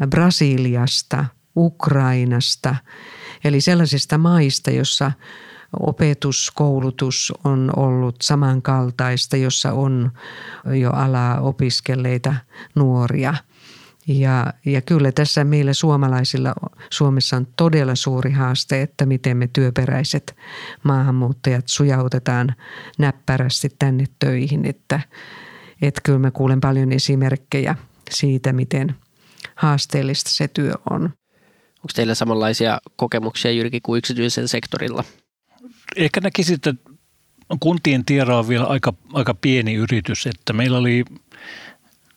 Brasiliasta, 0.09 1.25
Ukrainasta, 1.55 2.75
eli 3.43 3.61
sellaisista 3.61 4.17
maista, 4.17 4.71
jossa 4.71 5.11
opetus, 5.79 6.51
koulutus 6.55 7.33
on 7.43 7.71
ollut 7.75 8.15
samankaltaista, 8.21 9.37
jossa 9.37 9.73
on 9.73 10.11
jo 10.79 10.91
alaa 10.91 11.39
opiskelleita 11.39 12.35
nuoria– 12.75 13.33
ja, 14.07 14.53
ja 14.65 14.81
kyllä 14.81 15.11
tässä 15.11 15.43
meillä 15.43 15.73
suomalaisilla 15.73 16.53
Suomessa 16.91 17.37
on 17.37 17.47
todella 17.57 17.95
suuri 17.95 18.31
haaste, 18.31 18.81
että 18.81 19.05
miten 19.05 19.37
me 19.37 19.49
työperäiset 19.53 20.35
maahanmuuttajat 20.83 21.67
sujautetaan 21.67 22.55
näppärästi 22.97 23.69
tänne 23.79 24.05
töihin. 24.19 24.65
Että, 24.65 24.99
että 25.81 26.01
kyllä 26.03 26.19
mä 26.19 26.31
kuulen 26.31 26.61
paljon 26.61 26.91
esimerkkejä 26.91 27.75
siitä, 28.11 28.53
miten 28.53 28.95
haasteellista 29.55 30.29
se 30.29 30.47
työ 30.47 30.73
on. 30.89 31.01
Onko 31.77 31.93
teillä 31.95 32.15
samanlaisia 32.15 32.79
kokemuksia 32.95 33.51
Jyrki 33.51 33.81
kuin 33.81 33.97
yksityisen 33.97 34.47
sektorilla? 34.47 35.03
Ehkä 35.95 36.21
näkisin, 36.21 36.55
että 36.55 36.73
kuntien 37.59 38.05
tiedä 38.05 38.37
on 38.37 38.47
vielä 38.47 38.65
aika, 38.65 38.93
aika 39.13 39.33
pieni 39.33 39.73
yritys, 39.73 40.27
että 40.27 40.53
meillä 40.53 40.77
oli 40.77 41.05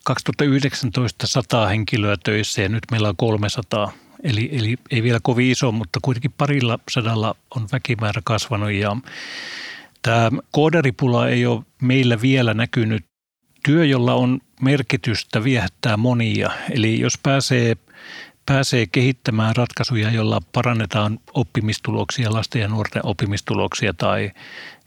2019 0.04 1.26
100 1.26 1.66
henkilöä 1.66 2.16
töissä 2.24 2.62
ja 2.62 2.68
nyt 2.68 2.82
meillä 2.90 3.08
on 3.08 3.16
300. 3.16 3.92
Eli, 4.22 4.48
eli 4.52 4.76
ei 4.90 5.02
vielä 5.02 5.18
kovin 5.22 5.50
iso, 5.50 5.72
mutta 5.72 5.98
kuitenkin 6.02 6.34
parilla 6.38 6.78
sadalla 6.90 7.34
on 7.56 7.68
väkimäärä 7.72 8.20
kasvanut 8.24 8.70
ja 8.70 8.96
tämä 10.02 10.30
koodaripula 10.50 11.28
ei 11.28 11.46
ole 11.46 11.62
meillä 11.82 12.22
vielä 12.22 12.54
näkynyt. 12.54 13.04
Työ, 13.64 13.84
jolla 13.84 14.14
on 14.14 14.40
merkitystä, 14.60 15.44
viehättää 15.44 15.96
monia. 15.96 16.50
Eli 16.70 17.00
jos 17.00 17.18
pääsee 17.22 17.76
pääsee 18.46 18.86
kehittämään 18.86 19.56
ratkaisuja, 19.56 20.10
joilla 20.10 20.42
parannetaan 20.52 21.18
oppimistuloksia, 21.34 22.32
lasten 22.32 22.62
ja 22.62 22.68
nuorten 22.68 23.06
oppimistuloksia 23.06 23.94
tai 23.94 24.30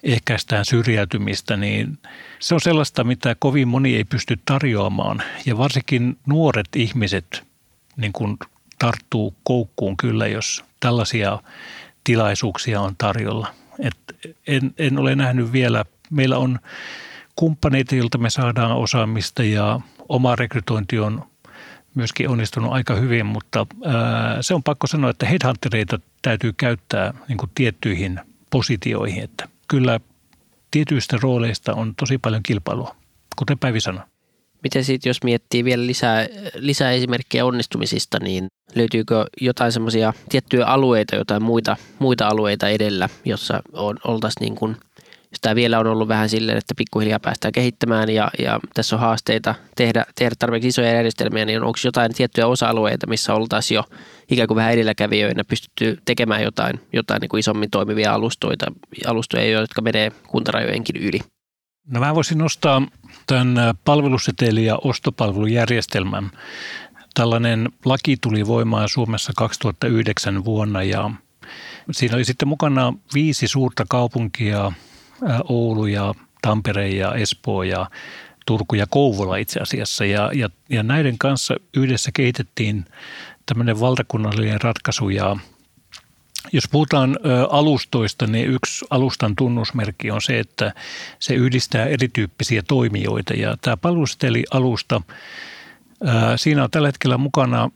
ehkäistään 0.03 0.65
syrjäytymistä, 0.65 1.57
niin 1.57 1.97
se 2.39 2.53
on 2.53 2.61
sellaista, 2.61 3.03
mitä 3.03 3.35
kovin 3.39 3.67
moni 3.67 3.95
ei 3.95 4.03
pysty 4.03 4.39
tarjoamaan. 4.45 5.23
Ja 5.45 5.57
varsinkin 5.57 6.17
nuoret 6.25 6.75
ihmiset 6.75 7.43
niin 7.97 8.13
kuin 8.13 8.37
tarttuu 8.79 9.35
koukkuun 9.43 9.97
kyllä, 9.97 10.27
jos 10.27 10.63
tällaisia 10.79 11.39
tilaisuuksia 12.03 12.81
on 12.81 12.95
tarjolla. 12.97 13.47
Et 13.79 13.97
en, 14.47 14.73
en 14.77 14.99
ole 14.99 15.15
nähnyt 15.15 15.51
vielä, 15.51 15.85
meillä 16.09 16.37
on 16.37 16.59
kumppaneita, 17.35 17.95
joilta 17.95 18.17
me 18.17 18.29
saadaan 18.29 18.71
osaamista 18.71 19.43
ja 19.43 19.79
oma 20.09 20.35
rekrytointi 20.35 20.99
on 20.99 21.23
myöskin 21.95 22.29
onnistunut 22.29 22.73
aika 22.73 22.95
hyvin, 22.95 23.25
mutta 23.25 23.65
ää, 23.85 24.41
se 24.41 24.53
on 24.53 24.63
pakko 24.63 24.87
sanoa, 24.87 25.09
että 25.09 25.25
headhuntereita 25.25 25.99
täytyy 26.21 26.53
käyttää 26.53 27.13
niin 27.27 27.37
kuin 27.37 27.51
tiettyihin 27.55 28.19
positioihin, 28.49 29.23
että 29.23 29.49
kyllä 29.67 29.99
tietyistä 30.71 31.17
rooleista 31.21 31.73
on 31.73 31.95
tosi 31.95 32.17
paljon 32.17 32.43
kilpailua, 32.43 32.95
kuten 33.35 33.59
Päivi 33.59 33.81
sanoi. 33.81 34.03
Miten 34.63 34.83
sitten, 34.83 35.09
jos 35.09 35.23
miettii 35.23 35.63
vielä 35.63 35.85
lisää, 35.85 36.27
lisää 36.55 36.91
esimerkkejä 36.91 37.45
onnistumisista, 37.45 38.17
niin 38.19 38.47
löytyykö 38.75 39.25
jotain 39.41 39.71
semmoisia 39.71 40.13
tiettyjä 40.29 40.65
alueita, 40.65 41.15
jotain 41.15 41.43
muita, 41.43 41.77
muita 41.99 42.27
alueita 42.27 42.69
edellä, 42.69 43.09
jossa 43.25 43.61
on, 43.73 43.97
oltaisiin 44.03 44.55
niin 44.59 44.75
tämä 45.41 45.55
vielä 45.55 45.79
on 45.79 45.87
ollut 45.87 46.07
vähän 46.07 46.29
silleen, 46.29 46.57
että 46.57 46.73
pikkuhiljaa 46.77 47.19
päästään 47.19 47.51
kehittämään 47.51 48.09
ja, 48.09 48.31
ja 48.39 48.59
tässä 48.73 48.95
on 48.95 48.99
haasteita 48.99 49.55
tehdä, 49.75 50.05
tehdä 50.15 50.35
tarpeeksi 50.39 50.67
isoja 50.67 50.93
järjestelmiä, 50.93 51.45
niin 51.45 51.63
onko 51.63 51.79
jotain 51.83 52.13
tiettyjä 52.13 52.47
osa-alueita, 52.47 53.07
missä 53.07 53.33
oltaisiin 53.33 53.75
jo 53.75 53.83
ikään 54.31 54.47
kuin 54.47 54.55
vähän 54.55 54.73
edelläkävijöinä 54.73 55.43
pystytty 55.43 55.97
tekemään 56.05 56.43
jotain, 56.43 56.79
jotain 56.93 57.21
niin 57.21 57.29
kuin 57.29 57.39
isommin 57.39 57.69
toimivia 57.69 58.13
alustoita, 58.13 58.65
alustoja, 59.07 59.45
jotka 59.45 59.81
menee 59.81 60.11
kuntarajojenkin 60.27 60.95
yli? 60.95 61.19
No 61.87 61.99
mä 61.99 62.15
voisin 62.15 62.37
nostaa 62.37 62.81
tämän 63.27 63.55
palveluseteli- 63.85 64.65
ja 64.65 64.77
ostopalvelujärjestelmän. 64.83 66.31
Tällainen 67.13 67.69
laki 67.85 68.17
tuli 68.21 68.47
voimaan 68.47 68.89
Suomessa 68.89 69.33
2009 69.37 70.45
vuonna 70.45 70.83
ja 70.83 71.11
siinä 71.91 72.15
oli 72.15 72.25
sitten 72.25 72.47
mukana 72.47 72.93
viisi 73.13 73.47
suurta 73.47 73.85
kaupunkia, 73.89 74.71
Oulu 75.49 75.85
ja 75.85 76.13
Tampere 76.41 76.89
ja 76.89 77.15
Espoo 77.15 77.63
ja 77.63 77.89
Turku 78.45 78.75
ja 78.75 78.85
Kouvola 78.89 79.35
itse 79.35 79.59
asiassa. 79.59 80.05
Ja, 80.05 80.31
ja, 80.33 80.49
ja 80.69 80.83
näiden 80.83 81.17
kanssa 81.17 81.55
yhdessä 81.77 82.11
kehitettiin 82.13 82.85
tämmöinen 83.45 83.79
valtakunnallinen 83.79 84.61
ratkaisu 84.61 85.09
ja 85.09 85.37
jos 86.51 86.63
puhutaan 86.71 87.19
alustoista, 87.49 88.27
niin 88.27 88.49
yksi 88.49 88.85
alustan 88.89 89.35
tunnusmerkki 89.35 90.11
on 90.11 90.21
se, 90.21 90.39
että 90.39 90.73
se 91.19 91.33
yhdistää 91.33 91.85
erityyppisiä 91.85 92.63
toimijoita. 92.67 93.33
Ja 93.33 93.57
tämä 93.61 93.77
palveluseteli-alusta, 93.77 95.01
siinä 96.35 96.63
on 96.63 96.71
tällä 96.71 96.87
hetkellä 96.87 97.17
mukana 97.17 97.69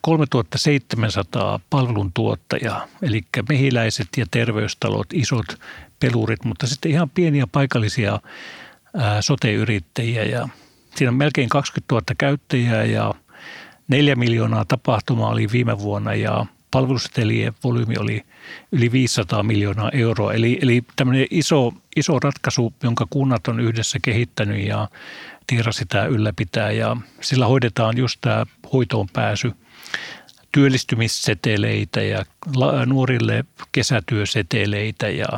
3700 0.00 1.60
palveluntuottajaa, 1.70 2.86
eli 3.02 3.22
mehiläiset 3.48 4.08
ja 4.16 4.26
terveystalot, 4.30 5.06
isot 5.12 5.46
pelurit, 6.00 6.44
mutta 6.44 6.66
sitten 6.66 6.90
ihan 6.90 7.10
pieniä 7.10 7.46
paikallisia 7.46 8.20
sote-yrittäjiä. 9.20 10.24
Ja 10.24 10.48
siinä 10.94 11.10
on 11.10 11.16
melkein 11.16 11.48
20 11.48 11.94
000 11.94 12.04
käyttäjää 12.18 12.84
ja 12.84 13.14
4 13.88 14.16
miljoonaa 14.16 14.64
tapahtumaa 14.64 15.30
oli 15.30 15.48
viime 15.52 15.78
vuonna 15.78 16.14
ja– 16.14 16.46
palvelusetelien 16.70 17.52
volyymi 17.64 17.94
oli 17.98 18.22
yli 18.72 18.92
500 18.92 19.42
miljoonaa 19.42 19.90
euroa. 19.92 20.32
Eli, 20.32 20.58
eli 20.62 20.82
tämmöinen 20.96 21.26
iso, 21.30 21.72
iso 21.96 22.18
ratkaisu, 22.18 22.72
jonka 22.82 23.06
kunnat 23.10 23.48
on 23.48 23.60
yhdessä 23.60 23.98
kehittänyt 24.02 24.66
ja 24.66 24.88
Tiira 25.50 25.72
sitä 25.72 26.06
ylläpitää 26.06 26.70
ja 26.70 26.96
sillä 27.20 27.46
hoidetaan 27.46 27.96
just 27.96 28.18
tämä 28.20 28.46
hoitoon 28.72 29.08
pääsy 29.12 29.52
työllistymisseteleitä 30.52 32.02
ja 32.02 32.24
nuorille 32.86 33.44
kesätyöseteleitä 33.72 35.08
ja 35.08 35.28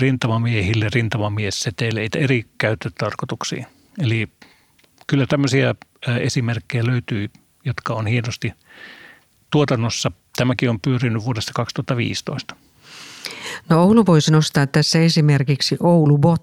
rintamamiehille 0.00 0.88
rintamamiesseteleitä 0.94 2.18
eri 2.18 2.46
käyttötarkoituksiin. 2.58 3.66
Eli 4.02 4.28
kyllä 5.06 5.26
tämmöisiä 5.26 5.74
esimerkkejä 6.20 6.86
löytyy, 6.86 7.30
jotka 7.64 7.94
on 7.94 8.06
hienosti 8.06 8.52
tuotannossa 9.50 10.12
Tämäkin 10.36 10.70
on 10.70 10.80
pyörinyt 10.80 11.24
vuodesta 11.24 11.52
2015. 11.54 12.56
No 13.68 13.82
Oulu 13.82 14.06
voisi 14.06 14.32
nostaa 14.32 14.66
tässä 14.66 14.98
esimerkiksi 14.98 15.76
Oulu 15.80 16.18
Bot. 16.18 16.42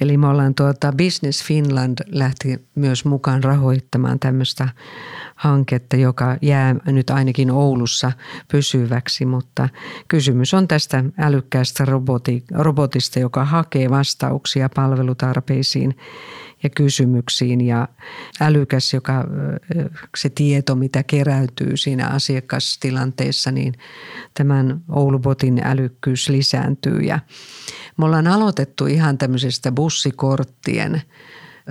Eli 0.00 0.16
me 0.16 0.26
ollaan 0.26 0.54
tuota 0.54 0.92
Business 0.92 1.44
Finland 1.44 1.98
lähti 2.06 2.66
myös 2.74 3.04
mukaan 3.04 3.44
rahoittamaan 3.44 4.18
tämmöistä 4.18 4.68
hanketta, 5.34 5.96
joka 5.96 6.36
jää 6.42 6.74
nyt 6.86 7.10
ainakin 7.10 7.50
Oulussa 7.50 8.12
pysyväksi, 8.50 9.24
mutta 9.24 9.68
kysymys 10.08 10.54
on 10.54 10.68
tästä 10.68 11.04
älykkäästä 11.18 11.84
roboti, 11.84 12.44
robotista, 12.54 13.18
joka 13.18 13.44
hakee 13.44 13.90
vastauksia 13.90 14.68
palvelutarpeisiin 14.74 15.96
ja 16.62 16.70
kysymyksiin 16.70 17.60
ja 17.60 17.88
älykäs, 18.40 18.94
joka, 18.94 19.24
se 20.16 20.28
tieto, 20.28 20.74
mitä 20.74 21.02
keräytyy 21.02 21.76
siinä 21.76 22.06
asiakastilanteessa, 22.06 23.50
niin 23.50 23.74
tämän 24.34 24.80
Oulubotin 24.88 25.60
älykkyys 25.64 26.28
lisääntyy. 26.28 27.00
Ja 27.00 27.20
me 27.96 28.04
ollaan 28.04 28.26
aloitettu 28.26 28.86
ihan 28.86 29.18
tämmöisestä 29.18 29.72
bussikorttien 29.72 31.02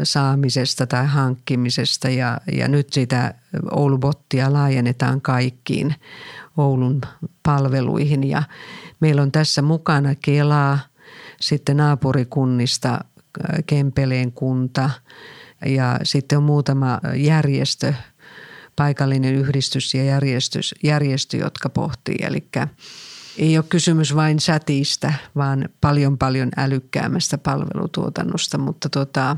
saamisesta 0.04 0.88
tai 0.88 1.06
hankkimisesta 1.06 2.10
ja, 2.10 2.38
ja 2.52 2.68
nyt 2.68 2.94
sitä 2.94 3.34
Oulubottia 3.72 4.54
laajennetaan 4.54 5.22
kaikkiin 5.22 5.96
Oulun 6.58 7.02
palveluihin 7.44 8.24
ja 8.24 8.44
meillä 9.00 9.22
on 9.22 9.32
tässä 9.32 9.62
mukana 9.62 10.16
Kelaa, 10.16 10.80
sitten 11.42 11.78
naapurikunnista 11.78 13.00
Kempeleen 13.66 14.32
kunta 14.32 14.90
ja 15.66 16.00
sitten 16.04 16.38
on 16.38 16.44
muutama 16.44 17.00
järjestö, 17.16 17.94
paikallinen 18.76 19.36
yhdistys 19.36 19.94
ja 19.94 20.04
järjestys, 20.04 20.76
järjestö, 20.84 21.38
jotka 21.38 21.70
pohtii. 21.70 22.16
Eli 22.22 22.48
ei 23.38 23.58
ole 23.58 23.66
kysymys 23.70 24.16
vain 24.16 24.40
sätistä, 24.40 25.14
vaan 25.36 25.70
paljon 25.82 26.18
paljon 26.18 26.50
älykkäämmästä 26.58 27.38
palvelutuotannosta, 27.38 28.58
mutta 28.58 28.90
tota, 28.90 29.38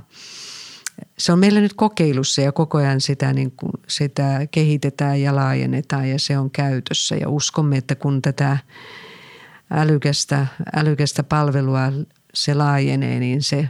se 1.18 1.32
on 1.32 1.40
meillä 1.40 1.60
nyt 1.60 1.74
kokeilussa 1.74 2.42
ja 2.42 2.52
koko 2.52 2.78
ajan 2.78 3.02
sitä, 3.02 3.34
niin 3.34 3.52
kuin, 3.52 3.72
sitä 3.88 4.48
kehitetään 4.52 5.22
ja 5.22 5.36
laajennetaan 5.36 6.10
ja 6.10 6.20
se 6.20 6.38
on 6.38 6.52
käytössä. 6.52 7.16
Ja 7.16 7.30
uskomme, 7.30 7.78
että 7.78 7.96
kun 7.96 8.22
tätä 8.22 8.58
älykästä, 9.72 10.48
älykästä 10.76 11.24
palvelua 11.24 11.92
se 12.34 12.54
laajenee, 12.54 13.20
niin 13.20 13.44
se 13.44 13.70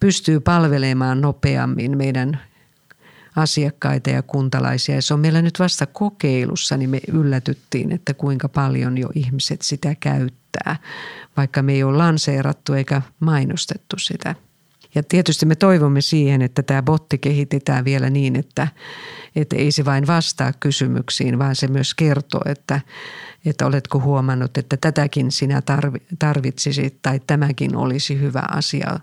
pystyy 0.00 0.40
palvelemaan 0.40 1.20
nopeammin 1.20 1.96
meidän 1.96 2.40
asiakkaita 3.36 4.10
ja 4.10 4.22
kuntalaisia. 4.22 4.94
Ja 4.94 5.02
se 5.02 5.14
on 5.14 5.20
meillä 5.20 5.42
nyt 5.42 5.58
vasta 5.58 5.86
kokeilussa, 5.86 6.76
niin 6.76 6.90
me 6.90 7.00
yllätyttiin, 7.12 7.92
että 7.92 8.14
kuinka 8.14 8.48
paljon 8.48 8.98
jo 8.98 9.08
ihmiset 9.14 9.62
sitä 9.62 9.94
käyttää, 10.00 10.76
vaikka 11.36 11.62
me 11.62 11.72
ei 11.72 11.82
ole 11.82 11.96
lanseerattu 11.96 12.72
eikä 12.72 13.02
mainostettu 13.20 13.98
sitä. 13.98 14.34
Ja 14.94 15.02
tietysti 15.02 15.46
me 15.46 15.54
toivomme 15.54 16.00
siihen, 16.00 16.42
että 16.42 16.62
tämä 16.62 16.82
botti 16.82 17.18
kehitetään 17.18 17.84
vielä 17.84 18.10
niin, 18.10 18.36
että, 18.36 18.68
että 19.36 19.56
ei 19.56 19.72
se 19.72 19.84
vain 19.84 20.06
vastaa 20.06 20.52
kysymyksiin, 20.60 21.38
vaan 21.38 21.56
se 21.56 21.66
myös 21.66 21.94
kertoo, 21.94 22.42
että, 22.46 22.80
että 23.44 23.66
oletko 23.66 24.00
huomannut, 24.00 24.58
että 24.58 24.76
tätäkin 24.76 25.30
sinä 25.32 25.62
tarvitsisit 26.18 26.98
tai 27.02 27.20
tämäkin 27.26 27.76
olisi 27.76 28.20
hyvä 28.20 28.42
asia 28.50 28.98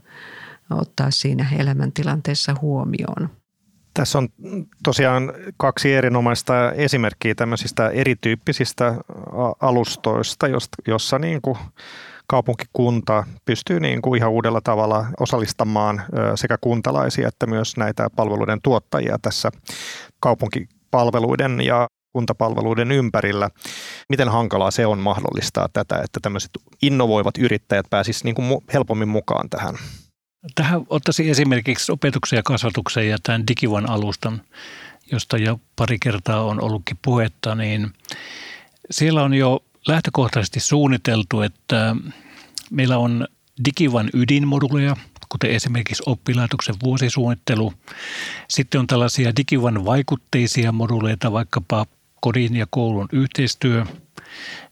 ottaa 0.71 1.11
siinä 1.11 1.45
elämäntilanteessa 1.57 2.55
huomioon. 2.61 3.29
Tässä 3.93 4.17
on 4.17 4.29
tosiaan 4.83 5.33
kaksi 5.57 5.93
erinomaista 5.93 6.71
esimerkkiä 6.71 7.35
tämmöisistä 7.35 7.89
erityyppisistä 7.89 8.95
alustoista, 9.59 10.47
jossa 10.87 11.19
niin 11.19 11.41
kuin 11.41 11.57
kaupunkikunta 12.29 13.23
pystyy 13.45 13.79
niin 13.79 14.01
kuin 14.01 14.17
ihan 14.17 14.31
uudella 14.31 14.61
tavalla 14.61 15.05
osallistamaan 15.19 16.01
sekä 16.35 16.57
kuntalaisia 16.61 17.27
että 17.27 17.47
myös 17.47 17.77
näitä 17.77 18.09
palveluiden 18.15 18.59
tuottajia 18.63 19.17
tässä 19.21 19.51
kaupunkipalveluiden 20.19 21.61
ja 21.61 21.87
kuntapalveluiden 22.13 22.91
ympärillä. 22.91 23.49
Miten 24.09 24.29
hankalaa 24.29 24.71
se 24.71 24.85
on 24.85 24.99
mahdollistaa 24.99 25.69
tätä, 25.73 25.95
että 25.95 26.19
tämmöiset 26.21 26.51
innovoivat 26.81 27.37
yrittäjät 27.37 27.85
pääsisivät 27.89 28.23
niin 28.23 28.35
kuin 28.35 28.61
helpommin 28.73 29.07
mukaan 29.09 29.49
tähän? 29.49 29.75
Tähän 30.55 30.81
ottaisin 30.89 31.29
esimerkiksi 31.29 31.91
opetuksen 31.91 32.37
ja 32.37 32.43
kasvatuksen 32.43 33.09
ja 33.09 33.17
tämän 33.23 33.47
Digivan 33.47 33.89
alustan, 33.89 34.41
josta 35.11 35.37
jo 35.37 35.59
pari 35.75 35.97
kertaa 35.99 36.43
on 36.43 36.61
ollutkin 36.61 36.97
puhetta, 37.01 37.55
niin 37.55 37.93
siellä 38.91 39.23
on 39.23 39.33
jo 39.33 39.63
lähtökohtaisesti 39.89 40.59
suunniteltu, 40.59 41.41
että 41.41 41.95
meillä 42.71 42.97
on 42.97 43.27
Digivan 43.65 44.09
ydinmoduleja, 44.13 44.95
kuten 45.29 45.51
esimerkiksi 45.51 46.03
oppilaitoksen 46.05 46.75
vuosisuunnittelu. 46.83 47.73
Sitten 48.49 48.79
on 48.79 48.87
tällaisia 48.87 49.35
Digivan 49.35 49.85
vaikutteisia 49.85 50.71
moduleita, 50.71 51.31
vaikkapa 51.31 51.85
kodin 52.21 52.55
ja 52.55 52.67
koulun 52.69 53.07
yhteistyö. 53.11 53.85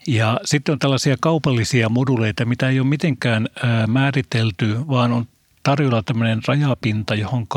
Ja 0.08 0.40
sitten 0.46 0.74
on 0.74 0.80
tällaisia 0.80 1.16
kaupallisia 1.22 1.90
moduleita, 1.90 2.46
mitä 2.46 2.70
ei 2.70 2.80
ole 2.80 2.88
mitenkään 2.88 3.48
määritelty, 3.88 4.78
vaan 4.88 5.12
on 5.12 5.28
tarjolla 5.68 6.04
tämmöinen 6.04 6.42
rajapinta, 6.48 7.16
johon 7.16 7.48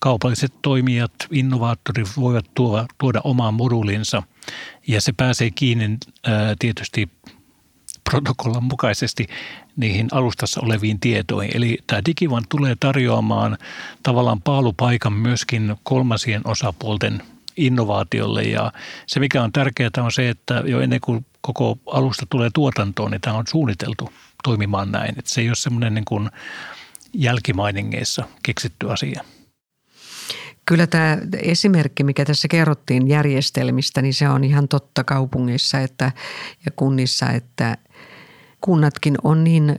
kaupalliset 0.00 0.52
toimijat, 0.62 1.12
innovaattorit 1.30 2.08
voivat 2.16 2.44
tuoda, 2.54 2.86
tuoda 2.98 3.20
omaan 3.24 3.54
moduulinsa. 3.54 4.22
Ja 4.86 5.00
se 5.00 5.12
pääsee 5.16 5.50
kiinni 5.50 5.98
ää, 6.26 6.54
tietysti 6.58 7.08
protokollan 8.10 8.64
mukaisesti 8.64 9.26
niihin 9.76 10.08
alustassa 10.12 10.60
oleviin 10.60 11.00
tietoihin. 11.00 11.56
Eli 11.56 11.78
tämä 11.86 12.02
Digivan 12.06 12.44
tulee 12.48 12.76
tarjoamaan 12.80 13.58
tavallaan 14.02 14.42
paalupaikan 14.42 15.12
myöskin 15.12 15.76
kolmasien 15.82 16.42
osapuolten 16.44 17.22
innovaatiolle. 17.56 18.42
Ja 18.42 18.72
se, 19.06 19.20
mikä 19.20 19.42
on 19.42 19.52
tärkeää, 19.52 19.90
on 19.98 20.12
se, 20.12 20.28
että 20.28 20.62
jo 20.66 20.80
ennen 20.80 21.00
kuin 21.00 21.26
koko 21.40 21.78
alusta 21.86 22.26
tulee 22.30 22.50
tuotantoon, 22.54 23.10
niin 23.10 23.20
tämä 23.20 23.36
on 23.36 23.44
suunniteltu 23.48 24.12
toimimaan 24.44 24.92
näin. 24.92 25.14
Että 25.18 25.30
se 25.30 25.40
ei 25.40 25.48
ole 25.48 25.56
semmoinen 25.56 25.94
niin 25.94 26.04
kuin 26.04 26.30
jälkimainingeissa 27.12 28.24
keksitty 28.42 28.90
asia. 28.90 29.24
Kyllä 30.66 30.86
tämä 30.86 31.18
esimerkki, 31.42 32.04
mikä 32.04 32.24
tässä 32.24 32.48
kerrottiin 32.48 33.08
järjestelmistä, 33.08 34.02
niin 34.02 34.14
se 34.14 34.28
on 34.28 34.44
ihan 34.44 34.68
totta 34.68 35.04
kaupungissa 35.04 35.78
että, 35.80 36.12
ja 36.64 36.70
kunnissa, 36.76 37.30
että 37.30 37.76
kunnatkin 38.60 39.16
on 39.24 39.44
niin 39.44 39.76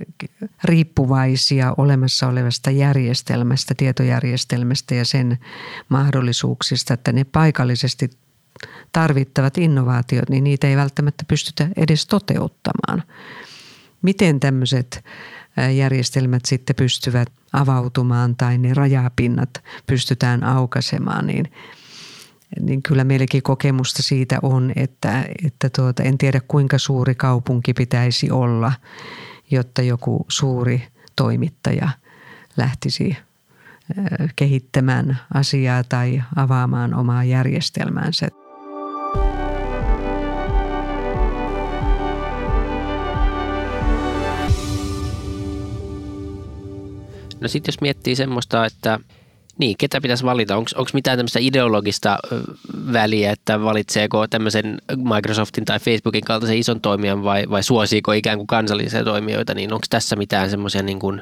riippuvaisia 0.63 1.74
olemassa 1.78 2.28
olevasta 2.28 2.72
järjestelmästä, 2.72 3.74
tietojärjestelmästä 3.78 4.96
ja 4.96 5.06
sen 5.06 5.38
mahdollisuuksista, 5.89 6.94
että 6.94 7.12
ne 7.12 7.24
paikallisesti 7.24 8.10
tarvittavat 8.92 9.58
innovaatiot, 9.58 10.30
niin 10.30 10.44
niitä 10.44 10.68
ei 10.68 10.78
välttämättä 10.78 11.24
pystytä 11.28 11.68
edes 11.78 12.08
toteuttamaan. 12.08 13.04
Miten 14.02 14.39
tämmöiset 14.39 15.04
järjestelmät 15.67 16.45
sitten 16.45 16.76
pystyvät 16.76 17.30
avautumaan 17.54 18.36
tai 18.36 18.58
ne 18.58 18.74
rajapinnat 18.74 19.50
pystytään 19.88 20.43
aukaisemaan, 20.43 21.28
niin, 21.28 21.52
niin 22.60 22.84
kyllä 22.84 23.04
meilläkin 23.04 23.43
kokemusta 23.43 24.04
siitä 24.04 24.39
on, 24.41 24.72
että, 24.76 25.26
että 25.45 25.69
tuota, 25.69 26.04
en 26.04 26.17
tiedä 26.17 26.41
kuinka 26.48 26.78
suuri 26.78 27.15
kaupunki 27.15 27.74
pitäisi 27.74 28.32
olla, 28.32 28.74
jotta 29.52 29.82
joku 29.82 30.26
suuri 30.28 30.84
toimittaja 31.15 31.89
lähtisi 32.58 33.17
kehittämään 34.36 35.19
asiaa 35.34 35.84
tai 35.84 36.24
avaamaan 36.36 36.93
omaa 36.93 37.24
järjestelmäänsä. 37.24 38.28
No 47.41 47.47
sitten 47.47 47.71
jos 47.71 47.82
miettii 47.82 48.15
semmoista, 48.15 48.65
että 48.65 48.99
niin, 49.58 49.75
ketä 49.78 50.02
pitäisi 50.02 50.23
valita? 50.23 50.58
Onko 50.58 50.89
mitään 50.93 51.17
tämmöistä 51.17 51.39
ideologista 51.41 52.17
väliä, 52.93 53.32
että 53.32 53.62
valitseeko 53.62 54.28
tämmöisen 54.28 54.82
Microsoftin 55.15 55.65
tai 55.65 55.80
Facebookin 55.80 56.23
kaltaisen 56.23 56.58
ison 56.58 56.82
toimijan 56.82 57.23
vai, 57.23 57.45
vai 57.49 57.63
suosiiko 57.63 58.12
ikään 58.12 58.38
kuin 58.38 58.47
kansallisia 58.47 59.04
toimijoita, 59.04 59.54
niin 59.54 59.73
onko 59.73 59.86
tässä 59.89 60.15
mitään 60.15 60.49
semmoisia 60.49 60.84
niin 60.84 60.99
kuin, 60.99 61.21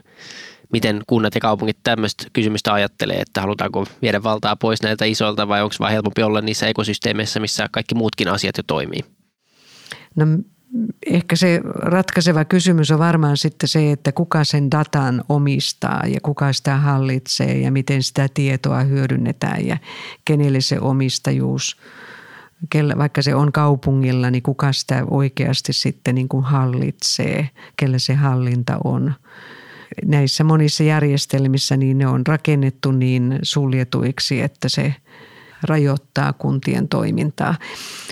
miten 0.72 1.02
kunnat 1.08 1.36
ja 1.36 1.42
kaupungit 1.42 1.78
tämmöistä 1.84 2.24
kysymystä 2.34 2.74
ajattelee, 2.74 3.18
että 3.18 3.42
halutaanko 3.42 3.86
viedä 4.02 4.24
valtaa 4.24 4.56
pois 4.56 4.82
näiltä 4.82 5.06
isoilta 5.06 5.48
vai 5.48 5.62
onko 5.62 5.76
vaan 5.80 5.92
helpompi 5.92 6.24
olla 6.24 6.42
niissä 6.42 6.68
ekosysteemeissä, 6.68 7.40
missä 7.40 7.68
kaikki 7.72 7.96
muutkin 7.96 8.28
asiat 8.28 8.58
jo 8.58 8.64
toimii? 8.68 9.00
No 10.16 10.26
ehkä 11.06 11.36
se 11.36 11.62
ratkaiseva 11.76 12.46
kysymys 12.46 12.92
on 12.92 13.00
varmaan 13.00 13.38
sitten 13.38 13.70
se, 13.70 13.92
että 13.92 14.12
kuka 14.12 14.44
sen 14.44 14.72
datan 14.72 15.24
omistaa 15.30 16.04
ja 16.08 16.20
kuka 16.24 16.54
sitä 16.54 16.76
hallitsee 16.76 17.58
ja 17.58 17.72
miten 17.72 18.04
sitä 18.04 18.28
tietoa 18.34 18.84
hyödynnetään 18.84 19.68
ja 19.68 19.78
kenelle 20.26 20.62
se 20.62 20.80
omistajuus, 20.80 21.78
vaikka 22.98 23.22
se 23.22 23.36
on 23.36 23.52
kaupungilla, 23.52 24.32
niin 24.32 24.44
kuka 24.44 24.74
sitä 24.74 25.04
oikeasti 25.12 25.74
sitten 25.74 26.16
niin 26.16 26.30
kuin 26.30 26.44
hallitsee, 26.44 27.50
kelle 27.78 28.00
se 28.00 28.14
hallinta 28.14 28.78
on. 28.84 29.14
Näissä 30.06 30.44
monissa 30.44 30.84
järjestelmissä 30.84 31.78
niin 31.78 31.98
ne 31.98 32.08
on 32.08 32.28
rakennettu 32.28 32.92
niin 32.92 33.40
suljetuiksi, 33.44 34.42
että 34.42 34.70
se– 34.70 34.96
rajoittaa 35.64 36.34
kuntien 36.34 36.88
toimintaa. 36.88 37.56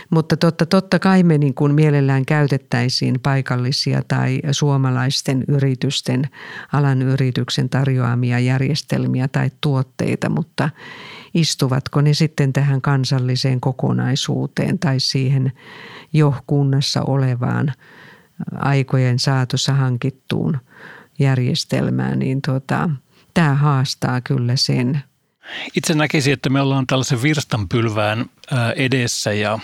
Mutta 0.09 0.37
totta, 0.37 0.65
totta 0.65 0.99
kai 0.99 1.23
me 1.23 1.37
niin 1.37 1.53
kuin 1.53 1.75
mielellään 1.75 2.25
käytettäisiin 2.25 3.19
paikallisia 3.23 4.01
tai 4.07 4.39
suomalaisten 4.51 5.43
yritysten, 5.47 6.29
alan 6.73 7.01
yrityksen 7.01 7.69
tarjoamia 7.69 8.39
järjestelmiä 8.39 9.27
tai 9.27 9.51
tuotteita, 9.61 10.29
mutta 10.29 10.69
istuvatko 11.33 12.01
ne 12.01 12.13
sitten 12.13 12.53
tähän 12.53 12.81
kansalliseen 12.81 13.61
kokonaisuuteen 13.61 14.79
tai 14.79 14.99
siihen 14.99 15.51
jo 16.13 16.35
kunnassa 16.47 17.01
olevaan 17.01 17.73
aikojen 18.55 19.19
saatossa 19.19 19.73
hankittuun 19.73 20.57
järjestelmään, 21.19 22.19
niin 22.19 22.41
tuota, 22.45 22.89
tämä 23.33 23.53
haastaa 23.53 24.21
kyllä 24.21 24.55
sen– 24.55 25.01
itse 25.75 25.93
näkisin, 25.93 26.33
että 26.33 26.49
me 26.49 26.61
ollaan 26.61 26.87
tällaisen 26.87 27.21
virstanpylvään 27.21 28.25
edessä 28.75 29.33
ja 29.33 29.59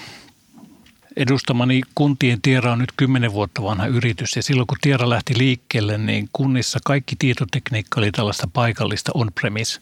edustamani 1.15 1.82
kuntien 1.96 2.41
Tiera 2.41 2.72
on 2.72 2.80
nyt 2.80 2.94
10 2.98 3.34
vuotta 3.34 3.63
vanha 3.63 3.88
yritys 3.88 4.36
ja 4.36 4.44
silloin 4.44 4.67
kun 4.67 4.78
Tiera 4.82 5.10
lähti 5.10 5.38
liikkeelle, 5.38 5.98
niin 5.98 6.30
kunnissa 6.34 6.80
kaikki 6.86 7.15
tietotekniikka 7.20 8.02
oli 8.02 8.12
tällaista 8.12 8.48
paikallista 8.54 9.12
on-premise 9.13 9.80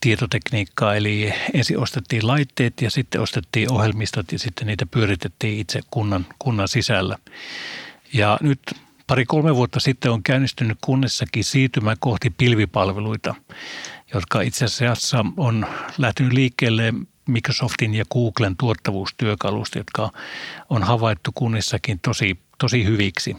tietotekniikkaa, 0.00 0.94
eli 0.94 1.32
ensin 1.54 1.78
ostettiin 1.78 2.26
laitteet 2.26 2.82
ja 2.82 2.90
sitten 2.90 3.20
ostettiin 3.20 3.72
ohjelmistot 3.72 4.32
ja 4.32 4.38
sitten 4.38 4.66
niitä 4.66 4.86
pyöritettiin 4.86 5.58
itse 5.58 5.80
kunnan, 5.90 6.26
kunnan 6.38 6.68
sisällä. 6.68 7.18
Ja 8.12 8.38
nyt 8.40 8.60
pari-kolme 9.10 9.56
vuotta 9.56 9.80
sitten 9.80 10.12
on 10.12 10.22
käynnistynyt 10.22 10.78
kunnissakin 10.80 11.44
siirtymä 11.44 11.96
kohti 12.00 12.30
pilvipalveluita 12.30 13.34
jotka 14.14 14.40
itse 14.40 14.64
asiassa 14.64 15.24
on 15.36 15.66
lähtenyt 15.98 16.32
liikkeelle 16.32 16.94
Microsoftin 17.28 17.94
ja 17.94 18.04
Googlen 18.12 18.56
tuottavuustyökalusta, 18.56 19.78
jotka 19.78 20.10
on 20.68 20.82
havaittu 20.82 21.30
kunnissakin 21.34 21.98
tosi, 21.98 22.38
tosi 22.58 22.84
hyviksi. 22.84 23.36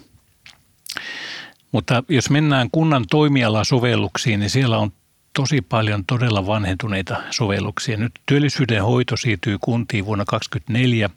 Mutta 1.72 2.04
jos 2.10 2.30
mennään 2.30 2.70
kunnan 2.72 3.06
toimialasovelluksiin, 3.12 4.40
niin 4.40 4.50
siellä 4.50 4.78
on 4.78 4.92
tosi 5.34 5.62
paljon 5.62 6.06
todella 6.06 6.48
vanhentuneita 6.48 7.16
sovelluksia. 7.30 7.98
Nyt 7.98 8.12
työllisyyden 8.26 8.84
hoito 8.84 9.18
siirtyy 9.18 9.58
kuntiin 9.62 10.06
vuonna 10.06 10.26
2024 10.26 11.10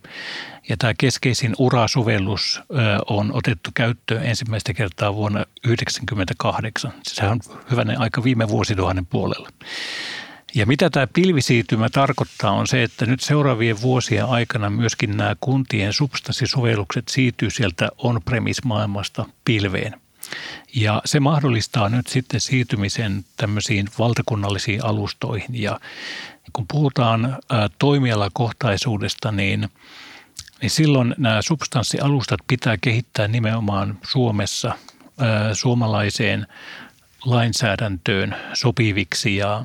ja 0.68 0.76
tämä 0.76 0.94
keskeisin 0.98 1.54
urasovellus 1.58 2.60
on 3.06 3.32
otettu 3.32 3.70
käyttöön 3.74 4.24
ensimmäistä 4.24 4.74
kertaa 4.74 5.14
vuonna 5.14 5.38
1998. 5.38 6.92
Sehän 7.02 7.32
on 7.32 7.40
hyvänä 7.70 7.96
aika 7.98 8.24
viime 8.24 8.48
vuosituhannen 8.48 9.06
puolella. 9.06 9.48
Ja 10.54 10.66
mitä 10.66 10.90
tämä 10.90 11.06
pilvisiirtymä 11.06 11.88
tarkoittaa 11.88 12.50
on 12.50 12.66
se, 12.66 12.82
että 12.82 13.06
nyt 13.06 13.20
seuraavien 13.20 13.82
vuosien 13.82 14.24
aikana 14.24 14.70
myöskin 14.70 15.16
nämä 15.16 15.36
kuntien 15.40 15.92
substanssisovellukset 15.92 17.08
siirtyy 17.08 17.50
sieltä 17.50 17.88
on-premise-maailmasta 17.98 19.24
pilveen. 19.44 20.03
Ja 20.74 21.02
se 21.04 21.20
mahdollistaa 21.20 21.88
nyt 21.88 22.06
sitten 22.06 22.40
siirtymisen 22.40 23.24
tämmöisiin 23.36 23.88
valtakunnallisiin 23.98 24.84
alustoihin. 24.84 25.62
Ja 25.62 25.80
kun 26.52 26.64
puhutaan 26.68 27.38
toimialakohtaisuudesta, 27.78 29.32
niin, 29.32 29.68
niin 30.62 30.70
silloin 30.70 31.14
nämä 31.18 31.42
substanssialustat 31.42 32.40
pitää 32.46 32.76
kehittää 32.80 33.28
nimenomaan 33.28 33.98
Suomessa 34.04 34.72
suomalaiseen 35.52 36.46
lainsäädäntöön 37.24 38.36
sopiviksi 38.52 39.36
ja 39.36 39.64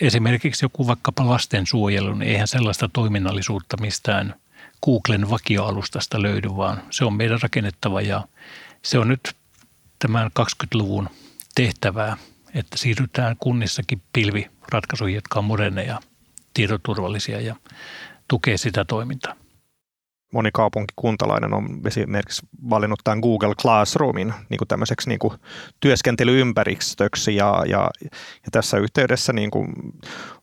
esimerkiksi 0.00 0.64
joku 0.64 0.86
vaikkapa 0.86 1.26
lastensuojelu, 1.26 2.14
niin 2.14 2.30
eihän 2.30 2.48
sellaista 2.48 2.90
toiminnallisuutta 2.92 3.76
mistään 3.80 4.34
Googlen 4.84 5.30
vakioalustasta 5.30 6.22
löydy, 6.22 6.56
vaan 6.56 6.82
se 6.90 7.04
on 7.04 7.14
meidän 7.14 7.38
rakennettava 7.42 8.00
ja 8.00 8.24
se 8.82 8.98
on 8.98 9.08
nyt 9.08 9.36
tämän 9.98 10.30
20-luvun 10.40 11.08
tehtävää, 11.54 12.16
että 12.54 12.76
siirrytään 12.78 13.36
kunnissakin 13.40 14.02
pilviratkaisuihin, 14.12 15.14
jotka 15.14 15.38
on 15.38 15.44
moderneja 15.44 16.00
tietoturvallisia 16.54 17.40
ja 17.40 17.56
tukee 18.28 18.56
sitä 18.56 18.84
toimintaa 18.84 19.43
moni 20.34 20.50
kaupunkikuntalainen 20.52 21.54
on 21.54 21.80
esimerkiksi 21.86 22.46
valinnut 22.70 23.00
tämän 23.04 23.20
Google 23.20 23.54
Classroomin 23.54 24.34
niin 24.48 24.58
kuin 24.58 24.68
tämmöiseksi 24.68 25.08
niin 25.08 25.18
kuin 25.18 25.32
työskentelyympäristöksi 25.80 27.36
ja, 27.36 27.64
ja, 27.66 27.90
ja 28.44 28.50
tässä 28.52 28.78
yhteydessä 28.78 29.32
niin 29.32 29.50
kuin 29.50 29.72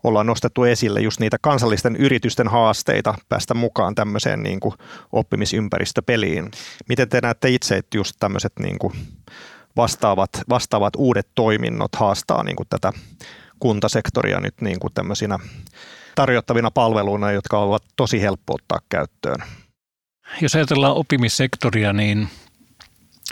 ollaan 0.04 0.26
nostettu 0.26 0.64
esille 0.64 1.02
just 1.02 1.20
niitä 1.20 1.38
kansallisten 1.42 1.96
yritysten 1.96 2.48
haasteita 2.48 3.14
päästä 3.30 3.54
mukaan 3.54 3.96
tämmöiseen 3.96 4.44
niin 4.44 4.60
kuin 4.60 4.74
oppimisympäristöpeliin. 5.12 6.52
Miten 6.90 7.10
te 7.10 7.20
näette 7.22 7.50
itse, 7.50 7.78
että 7.78 7.98
just 7.98 8.16
tämmöiset 8.20 8.54
niin 8.60 8.80
kuin 8.80 8.94
vastaavat, 9.76 10.30
vastaavat 10.50 10.94
uudet 10.98 11.28
toiminnot 11.36 11.96
haastaa 11.96 12.44
niin 12.44 12.56
kuin 12.56 12.68
tätä 12.70 12.94
kuntasektoria 13.60 14.40
nyt 14.40 14.62
niin 14.62 14.80
kuin 14.80 14.94
tämmöisinä 14.94 15.40
tarjottavina 16.16 16.72
palveluina, 16.72 17.32
jotka 17.32 17.60
ovat 17.60 17.84
tosi 17.96 18.22
helppo 18.22 18.54
ottaa 18.54 18.80
käyttöön? 18.90 19.44
Jos 20.42 20.56
ajatellaan 20.56 20.96
oppimissektoria, 20.96 21.94
niin 21.94 22.30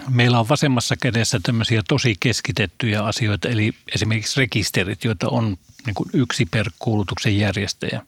meillä 0.09 0.39
on 0.39 0.49
vasemmassa 0.49 0.95
kädessä 0.97 1.39
tämmöisiä 1.43 1.81
tosi 1.87 2.15
keskitettyjä 2.19 3.03
asioita, 3.03 3.49
eli 3.49 3.73
esimerkiksi 3.95 4.39
rekisterit, 4.39 5.03
joita 5.03 5.29
on 5.29 5.57
niin 5.85 5.93
kuin 5.93 6.09
yksi 6.13 6.45
per 6.45 6.71
kuulutuksen 6.79 7.37
järjestäjä. 7.37 8.01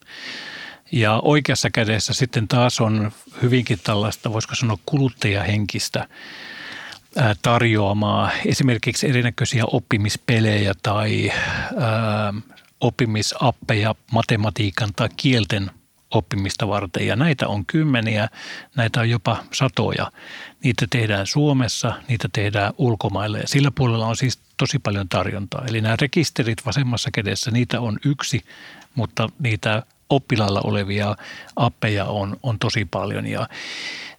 Ja 0.91 1.19
oikeassa 1.23 1.69
kädessä 1.69 2.13
sitten 2.13 2.47
taas 2.47 2.81
on 2.81 3.11
hyvinkin 3.41 3.79
tällaista, 3.83 4.33
voisiko 4.33 4.55
sanoa 4.55 4.77
kuluttajahenkistä 4.85 6.07
tarjoamaa 7.41 8.31
esimerkiksi 8.45 9.09
erinäköisiä 9.09 9.63
oppimispelejä 9.65 10.73
tai 10.83 11.31
oppimisappeja 12.81 13.95
matematiikan 14.11 14.89
tai 14.95 15.09
kielten 15.17 15.71
oppimista 16.11 16.67
varten. 16.67 17.07
Ja 17.07 17.15
näitä 17.15 17.47
on 17.47 17.65
kymmeniä, 17.65 18.29
näitä 18.75 18.99
on 18.99 19.09
jopa 19.09 19.43
satoja. 19.53 20.11
Niitä 20.63 20.85
tehdään 20.89 21.27
Suomessa, 21.27 21.93
niitä 22.07 22.29
tehdään 22.33 22.73
ulkomaille 22.77 23.39
ja 23.39 23.47
sillä 23.47 23.71
puolella 23.71 24.07
on 24.07 24.17
siis 24.17 24.39
tosi 24.57 24.79
paljon 24.79 25.09
tarjontaa. 25.09 25.65
Eli 25.67 25.81
nämä 25.81 25.95
rekisterit 26.01 26.65
vasemmassa 26.65 27.09
kädessä, 27.11 27.51
niitä 27.51 27.81
on 27.81 27.97
yksi, 28.05 28.41
mutta 28.95 29.29
niitä 29.39 29.83
oppilailla 30.09 30.61
olevia 30.63 31.15
appeja 31.55 32.05
on, 32.05 32.37
on 32.43 32.59
tosi 32.59 32.85
paljon 32.85 33.27
ja, 33.27 33.47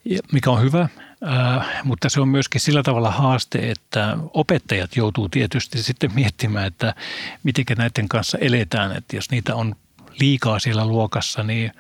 ja 0.05 0.19
mikä 0.33 0.51
on 0.51 0.63
hyvä, 0.63 0.89
Äh, 1.27 1.85
mutta 1.85 2.09
se 2.09 2.21
on 2.21 2.29
myöskin 2.29 2.61
sillä 2.61 2.83
tavalla 2.83 3.11
haaste, 3.11 3.71
että 3.71 4.19
opettajat 4.35 4.97
joutuu 4.97 5.29
tietysti 5.29 5.83
sitten 5.83 6.15
miettimään, 6.15 6.67
että 6.67 6.95
miten 7.43 7.65
näiden 7.79 8.09
kanssa 8.09 8.39
eletään. 8.39 8.97
Että 8.97 9.17
jos 9.17 9.31
niitä 9.31 9.55
on 9.55 9.77
liikaa 10.21 10.59
siellä 10.59 10.87
luokassa, 10.87 11.43
niin, 11.43 11.73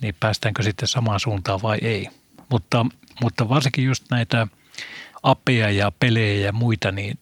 niin 0.00 0.14
päästäänkö 0.20 0.62
sitten 0.62 0.88
samaan 0.88 1.20
suuntaan 1.20 1.62
vai 1.62 1.78
ei. 1.82 2.08
Mutta, 2.48 2.86
mutta 3.22 3.48
varsinkin 3.48 3.84
just 3.84 4.04
näitä 4.10 4.46
appeja 5.22 5.70
ja 5.70 5.92
pelejä 6.00 6.46
ja 6.46 6.52
muita, 6.52 6.92
niin 6.92 7.18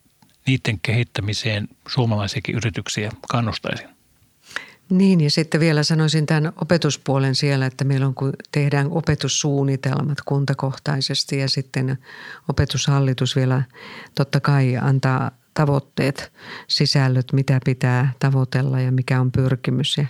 niiden 0.47 0.81
kehittämiseen 0.83 1.69
suomalaisiakin 1.89 2.55
yrityksiä 2.55 3.11
kannustaisin. 3.29 3.89
Niin 4.91 5.21
ja 5.21 5.31
sitten 5.31 5.61
vielä 5.61 5.83
sanoisin 5.83 6.27
tämän 6.27 6.53
opetuspuolen 6.61 7.35
siellä, 7.35 7.67
että 7.67 7.85
meillä 7.85 8.07
on 8.07 8.15
kun 8.15 8.33
tehdään 8.53 8.91
opetussuunnitelmat 8.91 10.19
kuntakohtaisesti 10.25 11.39
ja 11.39 11.49
sitten 11.49 11.99
opetushallitus 12.49 13.37
vielä 13.37 13.63
totta 14.15 14.41
kai 14.41 14.77
antaa 14.77 15.31
tavoitteet, 15.55 16.33
sisällöt, 16.69 17.33
mitä 17.33 17.61
pitää 17.65 18.13
tavoitella 18.19 18.81
ja 18.81 18.93
mikä 18.93 19.21
on 19.21 19.33
pyrkimys. 19.33 19.97
Ja, 19.97 20.07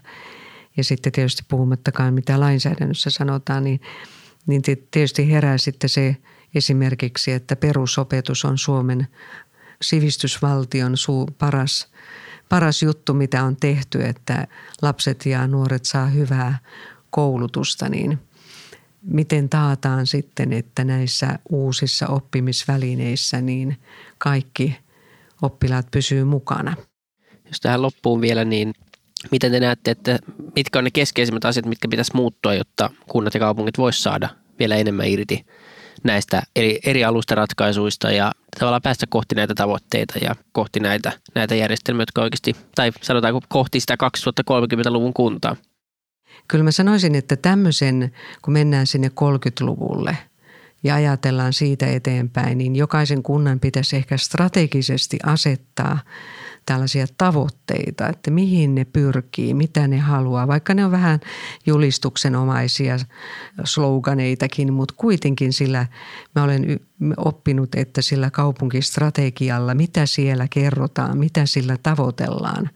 ja 0.76 0.85
sitten 0.85 1.12
tietysti 1.12 1.42
puhumattakaan 1.48 2.14
mitä 2.14 2.40
lainsäädännössä 2.40 3.11
sanotaan, 3.11 3.64
niin, 3.64 3.80
niin 4.46 4.62
tietysti 4.90 5.30
herää 5.33 5.59
sitten 5.59 5.90
se 5.90 6.16
esimerkiksi, 6.54 7.33
että 7.33 7.57
perusopetus 7.57 8.44
on 8.44 8.59
Suomen 8.59 9.09
sivistysvaltion 9.83 10.96
suu, 10.96 11.26
paras, 11.38 11.88
paras 12.48 12.83
juttu, 12.83 13.14
mitä 13.14 13.44
on 13.44 13.57
tehty, 13.57 14.04
että 14.04 14.46
lapset 14.83 15.26
ja 15.26 15.46
nuoret 15.46 15.85
saa 15.85 16.07
hyvää 16.07 16.59
koulutusta, 17.11 17.88
niin 17.88 18.18
miten 19.02 19.48
taataan 19.48 20.07
sitten, 20.07 20.52
että 20.52 20.85
näissä 20.85 21.38
uusissa 21.48 22.07
oppimisvälineissä 22.07 23.40
niin 23.40 23.76
kaikki 24.18 24.84
oppilaat 25.44 25.87
pysyy 25.90 26.24
mukana. 26.24 26.76
Jos 27.46 27.61
tähän 27.61 27.83
loppuun 27.83 28.20
vielä, 28.20 28.44
niin 28.44 28.74
miten 29.30 29.52
te 29.52 29.61
näette, 29.61 29.90
että 29.90 30.18
mitkä 30.57 30.78
on 30.78 30.85
ne 30.85 30.90
keskeisimmät 30.90 31.44
asiat, 31.44 31.66
mitkä 31.66 31.88
pitäisi 31.88 32.14
muuttua, 32.14 32.54
jotta 32.54 32.90
kunnat 33.09 33.35
ja 33.35 33.40
kaupungit 33.40 33.78
voisivat 33.78 34.02
saada 34.02 34.28
vielä 34.59 34.76
enemmän 34.76 35.07
irti 35.07 35.46
näistä 36.04 36.42
eri, 36.57 36.78
eri 36.85 37.04
alustaratkaisuista 37.04 38.11
ja 38.11 38.33
tavallaan 38.59 38.83
päästä 38.83 39.07
kohti 39.09 39.35
näitä 39.35 39.54
tavoitteita 39.54 40.18
ja 40.18 40.35
kohti 40.52 40.80
näitä, 40.80 41.12
näitä 41.35 41.54
järjestelmiä, 41.54 42.02
jotka 42.02 42.22
oikeasti, 42.22 42.57
tai 42.74 42.92
sanotaanko 43.02 43.40
kohti 43.48 43.80
sitä 43.80 43.96
2030-luvun 44.50 45.14
kuntaa? 45.14 45.57
Kyllä 46.48 46.64
mä 46.64 46.70
sanoisin, 46.70 47.14
että 47.14 47.37
tämmöisen, 47.37 48.12
kun 48.42 48.52
mennään 48.52 48.87
sinne 48.87 49.09
30-luvulle– 49.09 50.18
ja 50.85 50.94
ajatellaan 50.94 51.53
siitä 51.53 51.87
eteenpäin, 51.87 52.59
niin 52.59 52.77
jokaisen 52.77 53.23
kunnan 53.23 53.61
pitäisi 53.61 53.97
ehkä 53.97 54.16
strategisesti 54.16 55.18
asettaa 55.25 55.99
tällaisia 56.66 57.07
tavoitteita, 57.18 58.09
että 58.09 58.31
mihin 58.31 58.75
ne 58.75 58.85
pyrkii, 58.85 59.55
mitä 59.55 59.88
ne 59.88 59.99
haluaa, 59.99 60.49
vaikka 60.49 60.75
ne 60.75 60.85
on 60.85 60.90
vähän 60.90 61.20
julistuksenomaisia 61.66 62.97
sloganeitakin, 63.64 64.73
mutta 64.73 64.94
kuitenkin 64.97 65.53
sillä 65.53 65.87
mä 66.35 66.42
olen 66.42 66.81
oppinut, 67.16 67.74
että 67.74 68.02
sillä 68.02 68.30
kaupunkistrategialla, 68.30 69.74
mitä 69.74 70.06
siellä 70.06 70.48
kerrotaan, 70.48 71.18
mitä 71.18 71.46
sillä 71.46 71.76
tavoitellaan, 71.82 72.70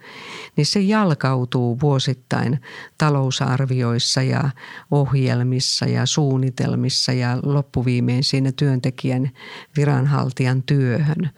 niin 0.56 0.66
se 0.66 0.80
jalkautuu 0.80 1.80
vuosittain 1.80 2.60
talousarvioissa 2.98 4.22
ja 4.22 4.50
ohjelmissa 4.90 5.86
ja 5.86 6.06
suunnitelmissa 6.06 7.12
ja 7.12 7.38
loppuviimein 7.42 8.24
siinä 8.24 8.52
työntekijän 8.52 9.30
viranhaltijan 9.76 10.62
työhön 10.62 11.30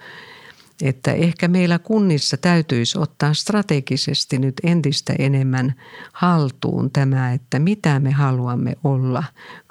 että 0.83 1.12
ehkä 1.12 1.48
meillä 1.48 1.79
kunnissa 1.79 2.37
täytyisi 2.37 2.98
ottaa 2.98 3.35
strategisesti 3.35 4.38
nyt 4.38 4.55
entistä 4.62 5.14
enemmän 5.18 5.74
haltuun 6.12 6.90
tämä, 6.90 7.33
että 7.33 7.59
mitä 7.59 8.00
me 8.00 8.11
haluamme 8.11 8.76
olla 8.85 9.24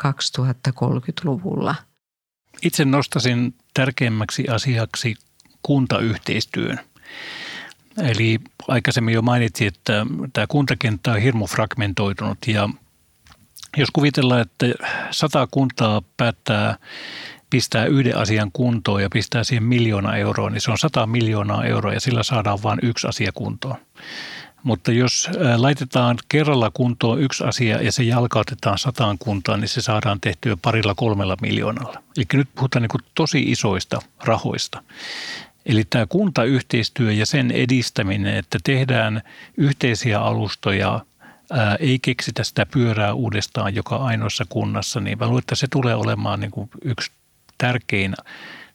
2030-luvulla. 0.08 1.76
Itse 2.62 2.86
nostasin 2.86 3.54
tärkeimmäksi 3.74 4.48
asiaksi 4.48 5.16
kuntayhteistyön. 5.64 6.80
Eli 8.04 8.40
aikaisemmin 8.68 9.14
jo 9.14 9.22
mainitsin, 9.22 9.68
että 9.68 10.06
tämä 10.34 10.48
kuntakenttä 10.48 11.12
on 11.12 11.22
hirmu 11.22 11.48
fragmentoitunut 11.48 12.38
ja 12.48 12.70
jos 13.78 13.90
kuvitellaan, 13.94 14.42
että 14.42 14.66
sata 15.12 15.48
kuntaa 15.52 16.02
päättää 16.18 16.78
pistää 17.50 17.86
yhden 17.86 18.18
asian 18.18 18.52
kuntoon 18.54 19.02
ja 19.02 19.10
pistää 19.14 19.44
siihen 19.44 19.64
miljoona 19.64 20.16
euroa, 20.16 20.50
niin 20.50 20.62
se 20.62 20.72
on 20.72 20.78
100 20.78 21.08
miljoonaa 21.08 21.66
euroa 21.66 21.94
ja 21.94 22.00
sillä 22.00 22.24
saadaan 22.24 22.64
vain 22.64 22.80
yksi 22.84 23.08
asia 23.08 23.32
kuntoon. 23.32 23.76
Mutta 24.64 24.92
jos 24.92 25.30
laitetaan 25.58 26.18
kerralla 26.30 26.72
kuntoon 26.74 27.22
yksi 27.22 27.44
asia 27.44 27.82
ja 27.82 27.92
se 27.92 28.04
jalkautetaan 28.04 28.78
sataan 28.78 29.18
kuntaan, 29.18 29.60
niin 29.60 29.70
se 29.70 29.82
saadaan 29.82 30.22
tehtyä 30.22 30.58
parilla 30.62 30.96
kolmella 30.96 31.38
miljoonalla. 31.42 32.04
Eli 32.18 32.26
nyt 32.34 32.50
puhutaan 32.56 32.82
niin 32.82 33.10
tosi 33.16 33.42
isoista 33.42 34.02
rahoista. 34.24 34.84
Eli 35.66 35.84
tämä 35.90 36.06
kuntayhteistyö 36.06 37.12
ja 37.12 37.26
sen 37.26 37.52
edistäminen, 37.52 38.36
että 38.36 38.58
tehdään 38.64 39.22
yhteisiä 39.58 40.22
alustoja, 40.22 41.06
ää, 41.52 41.76
ei 41.76 42.00
keksitä 42.00 42.44
sitä 42.44 42.66
pyörää 42.66 43.14
uudestaan 43.14 43.76
joka 43.76 43.96
ainoassa 43.96 44.46
kunnassa, 44.50 45.00
niin 45.00 45.18
mä 45.20 45.26
luulen, 45.26 45.40
että 45.40 45.56
se 45.56 45.68
tulee 45.68 45.96
olemaan 45.96 46.40
niin 46.40 46.52
yksi 46.86 47.12
tärkein 47.58 48.16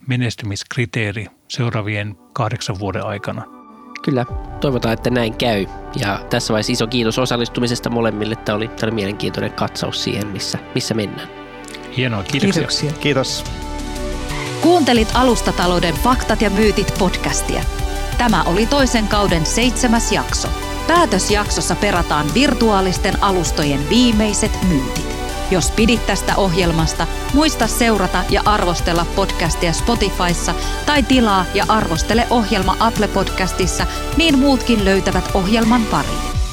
menestymiskriteeri 0.07 1.27
seuraavien 1.49 2.17
kahdeksan 2.33 2.79
vuoden 2.79 3.07
aikana. 3.07 3.64
Kyllä, 4.05 4.27
toivotaan, 4.61 4.95
että 4.95 5.11
näin 5.11 5.35
käy. 5.35 5.67
Ja 5.97 6.21
tässä 6.31 6.53
vaiheessa 6.53 6.73
iso 6.73 6.87
kiitos 6.87 7.19
osallistumisesta 7.19 7.91
molemmille. 7.91 8.37
Tämä 8.37 8.57
oli, 8.57 8.69
tämä 8.69 8.87
oli 8.87 8.95
mielenkiintoinen 8.95 9.53
katsaus 9.53 10.05
siihen, 10.05 10.27
missä, 10.27 10.59
missä 10.75 10.95
mennään. 10.95 11.29
Hienoa, 11.97 12.23
kiitoksia. 12.23 12.53
Kiitoksia. 12.53 12.93
Kiitos. 12.93 13.45
Kuuntelit 14.61 15.09
Alustatalouden 15.15 15.95
faktat 15.95 16.43
ja 16.43 16.51
myytit 16.51 16.95
podcastia. 16.99 17.63
Tämä 18.19 18.43
oli 18.43 18.67
toisen 18.67 19.09
kauden 19.09 19.47
seitsemäs 19.47 20.13
jakso. 20.13 20.49
Päätösjaksossa 20.87 21.77
perataan 21.77 22.27
virtuaalisten 22.35 23.23
alustojen 23.23 23.89
viimeiset 23.89 24.53
myytit. 24.69 25.24
Jos 25.51 25.71
pidit 25.71 26.07
tästä 26.07 26.37
ohjelmasta, 26.37 27.07
muista 27.35 27.67
seurata 27.67 28.25
ja 28.31 28.43
arvostella 28.45 29.07
podcastia 29.17 29.73
Spotifyssa 29.73 30.55
tai 30.87 31.03
tilaa 31.03 31.45
ja 31.55 31.65
arvostele 31.69 32.27
ohjelma 32.31 32.77
Apple 32.81 33.09
Podcastissa, 33.09 33.87
niin 34.17 34.39
muutkin 34.39 34.85
löytävät 34.85 35.31
ohjelman 35.35 35.85
pariin. 35.85 36.44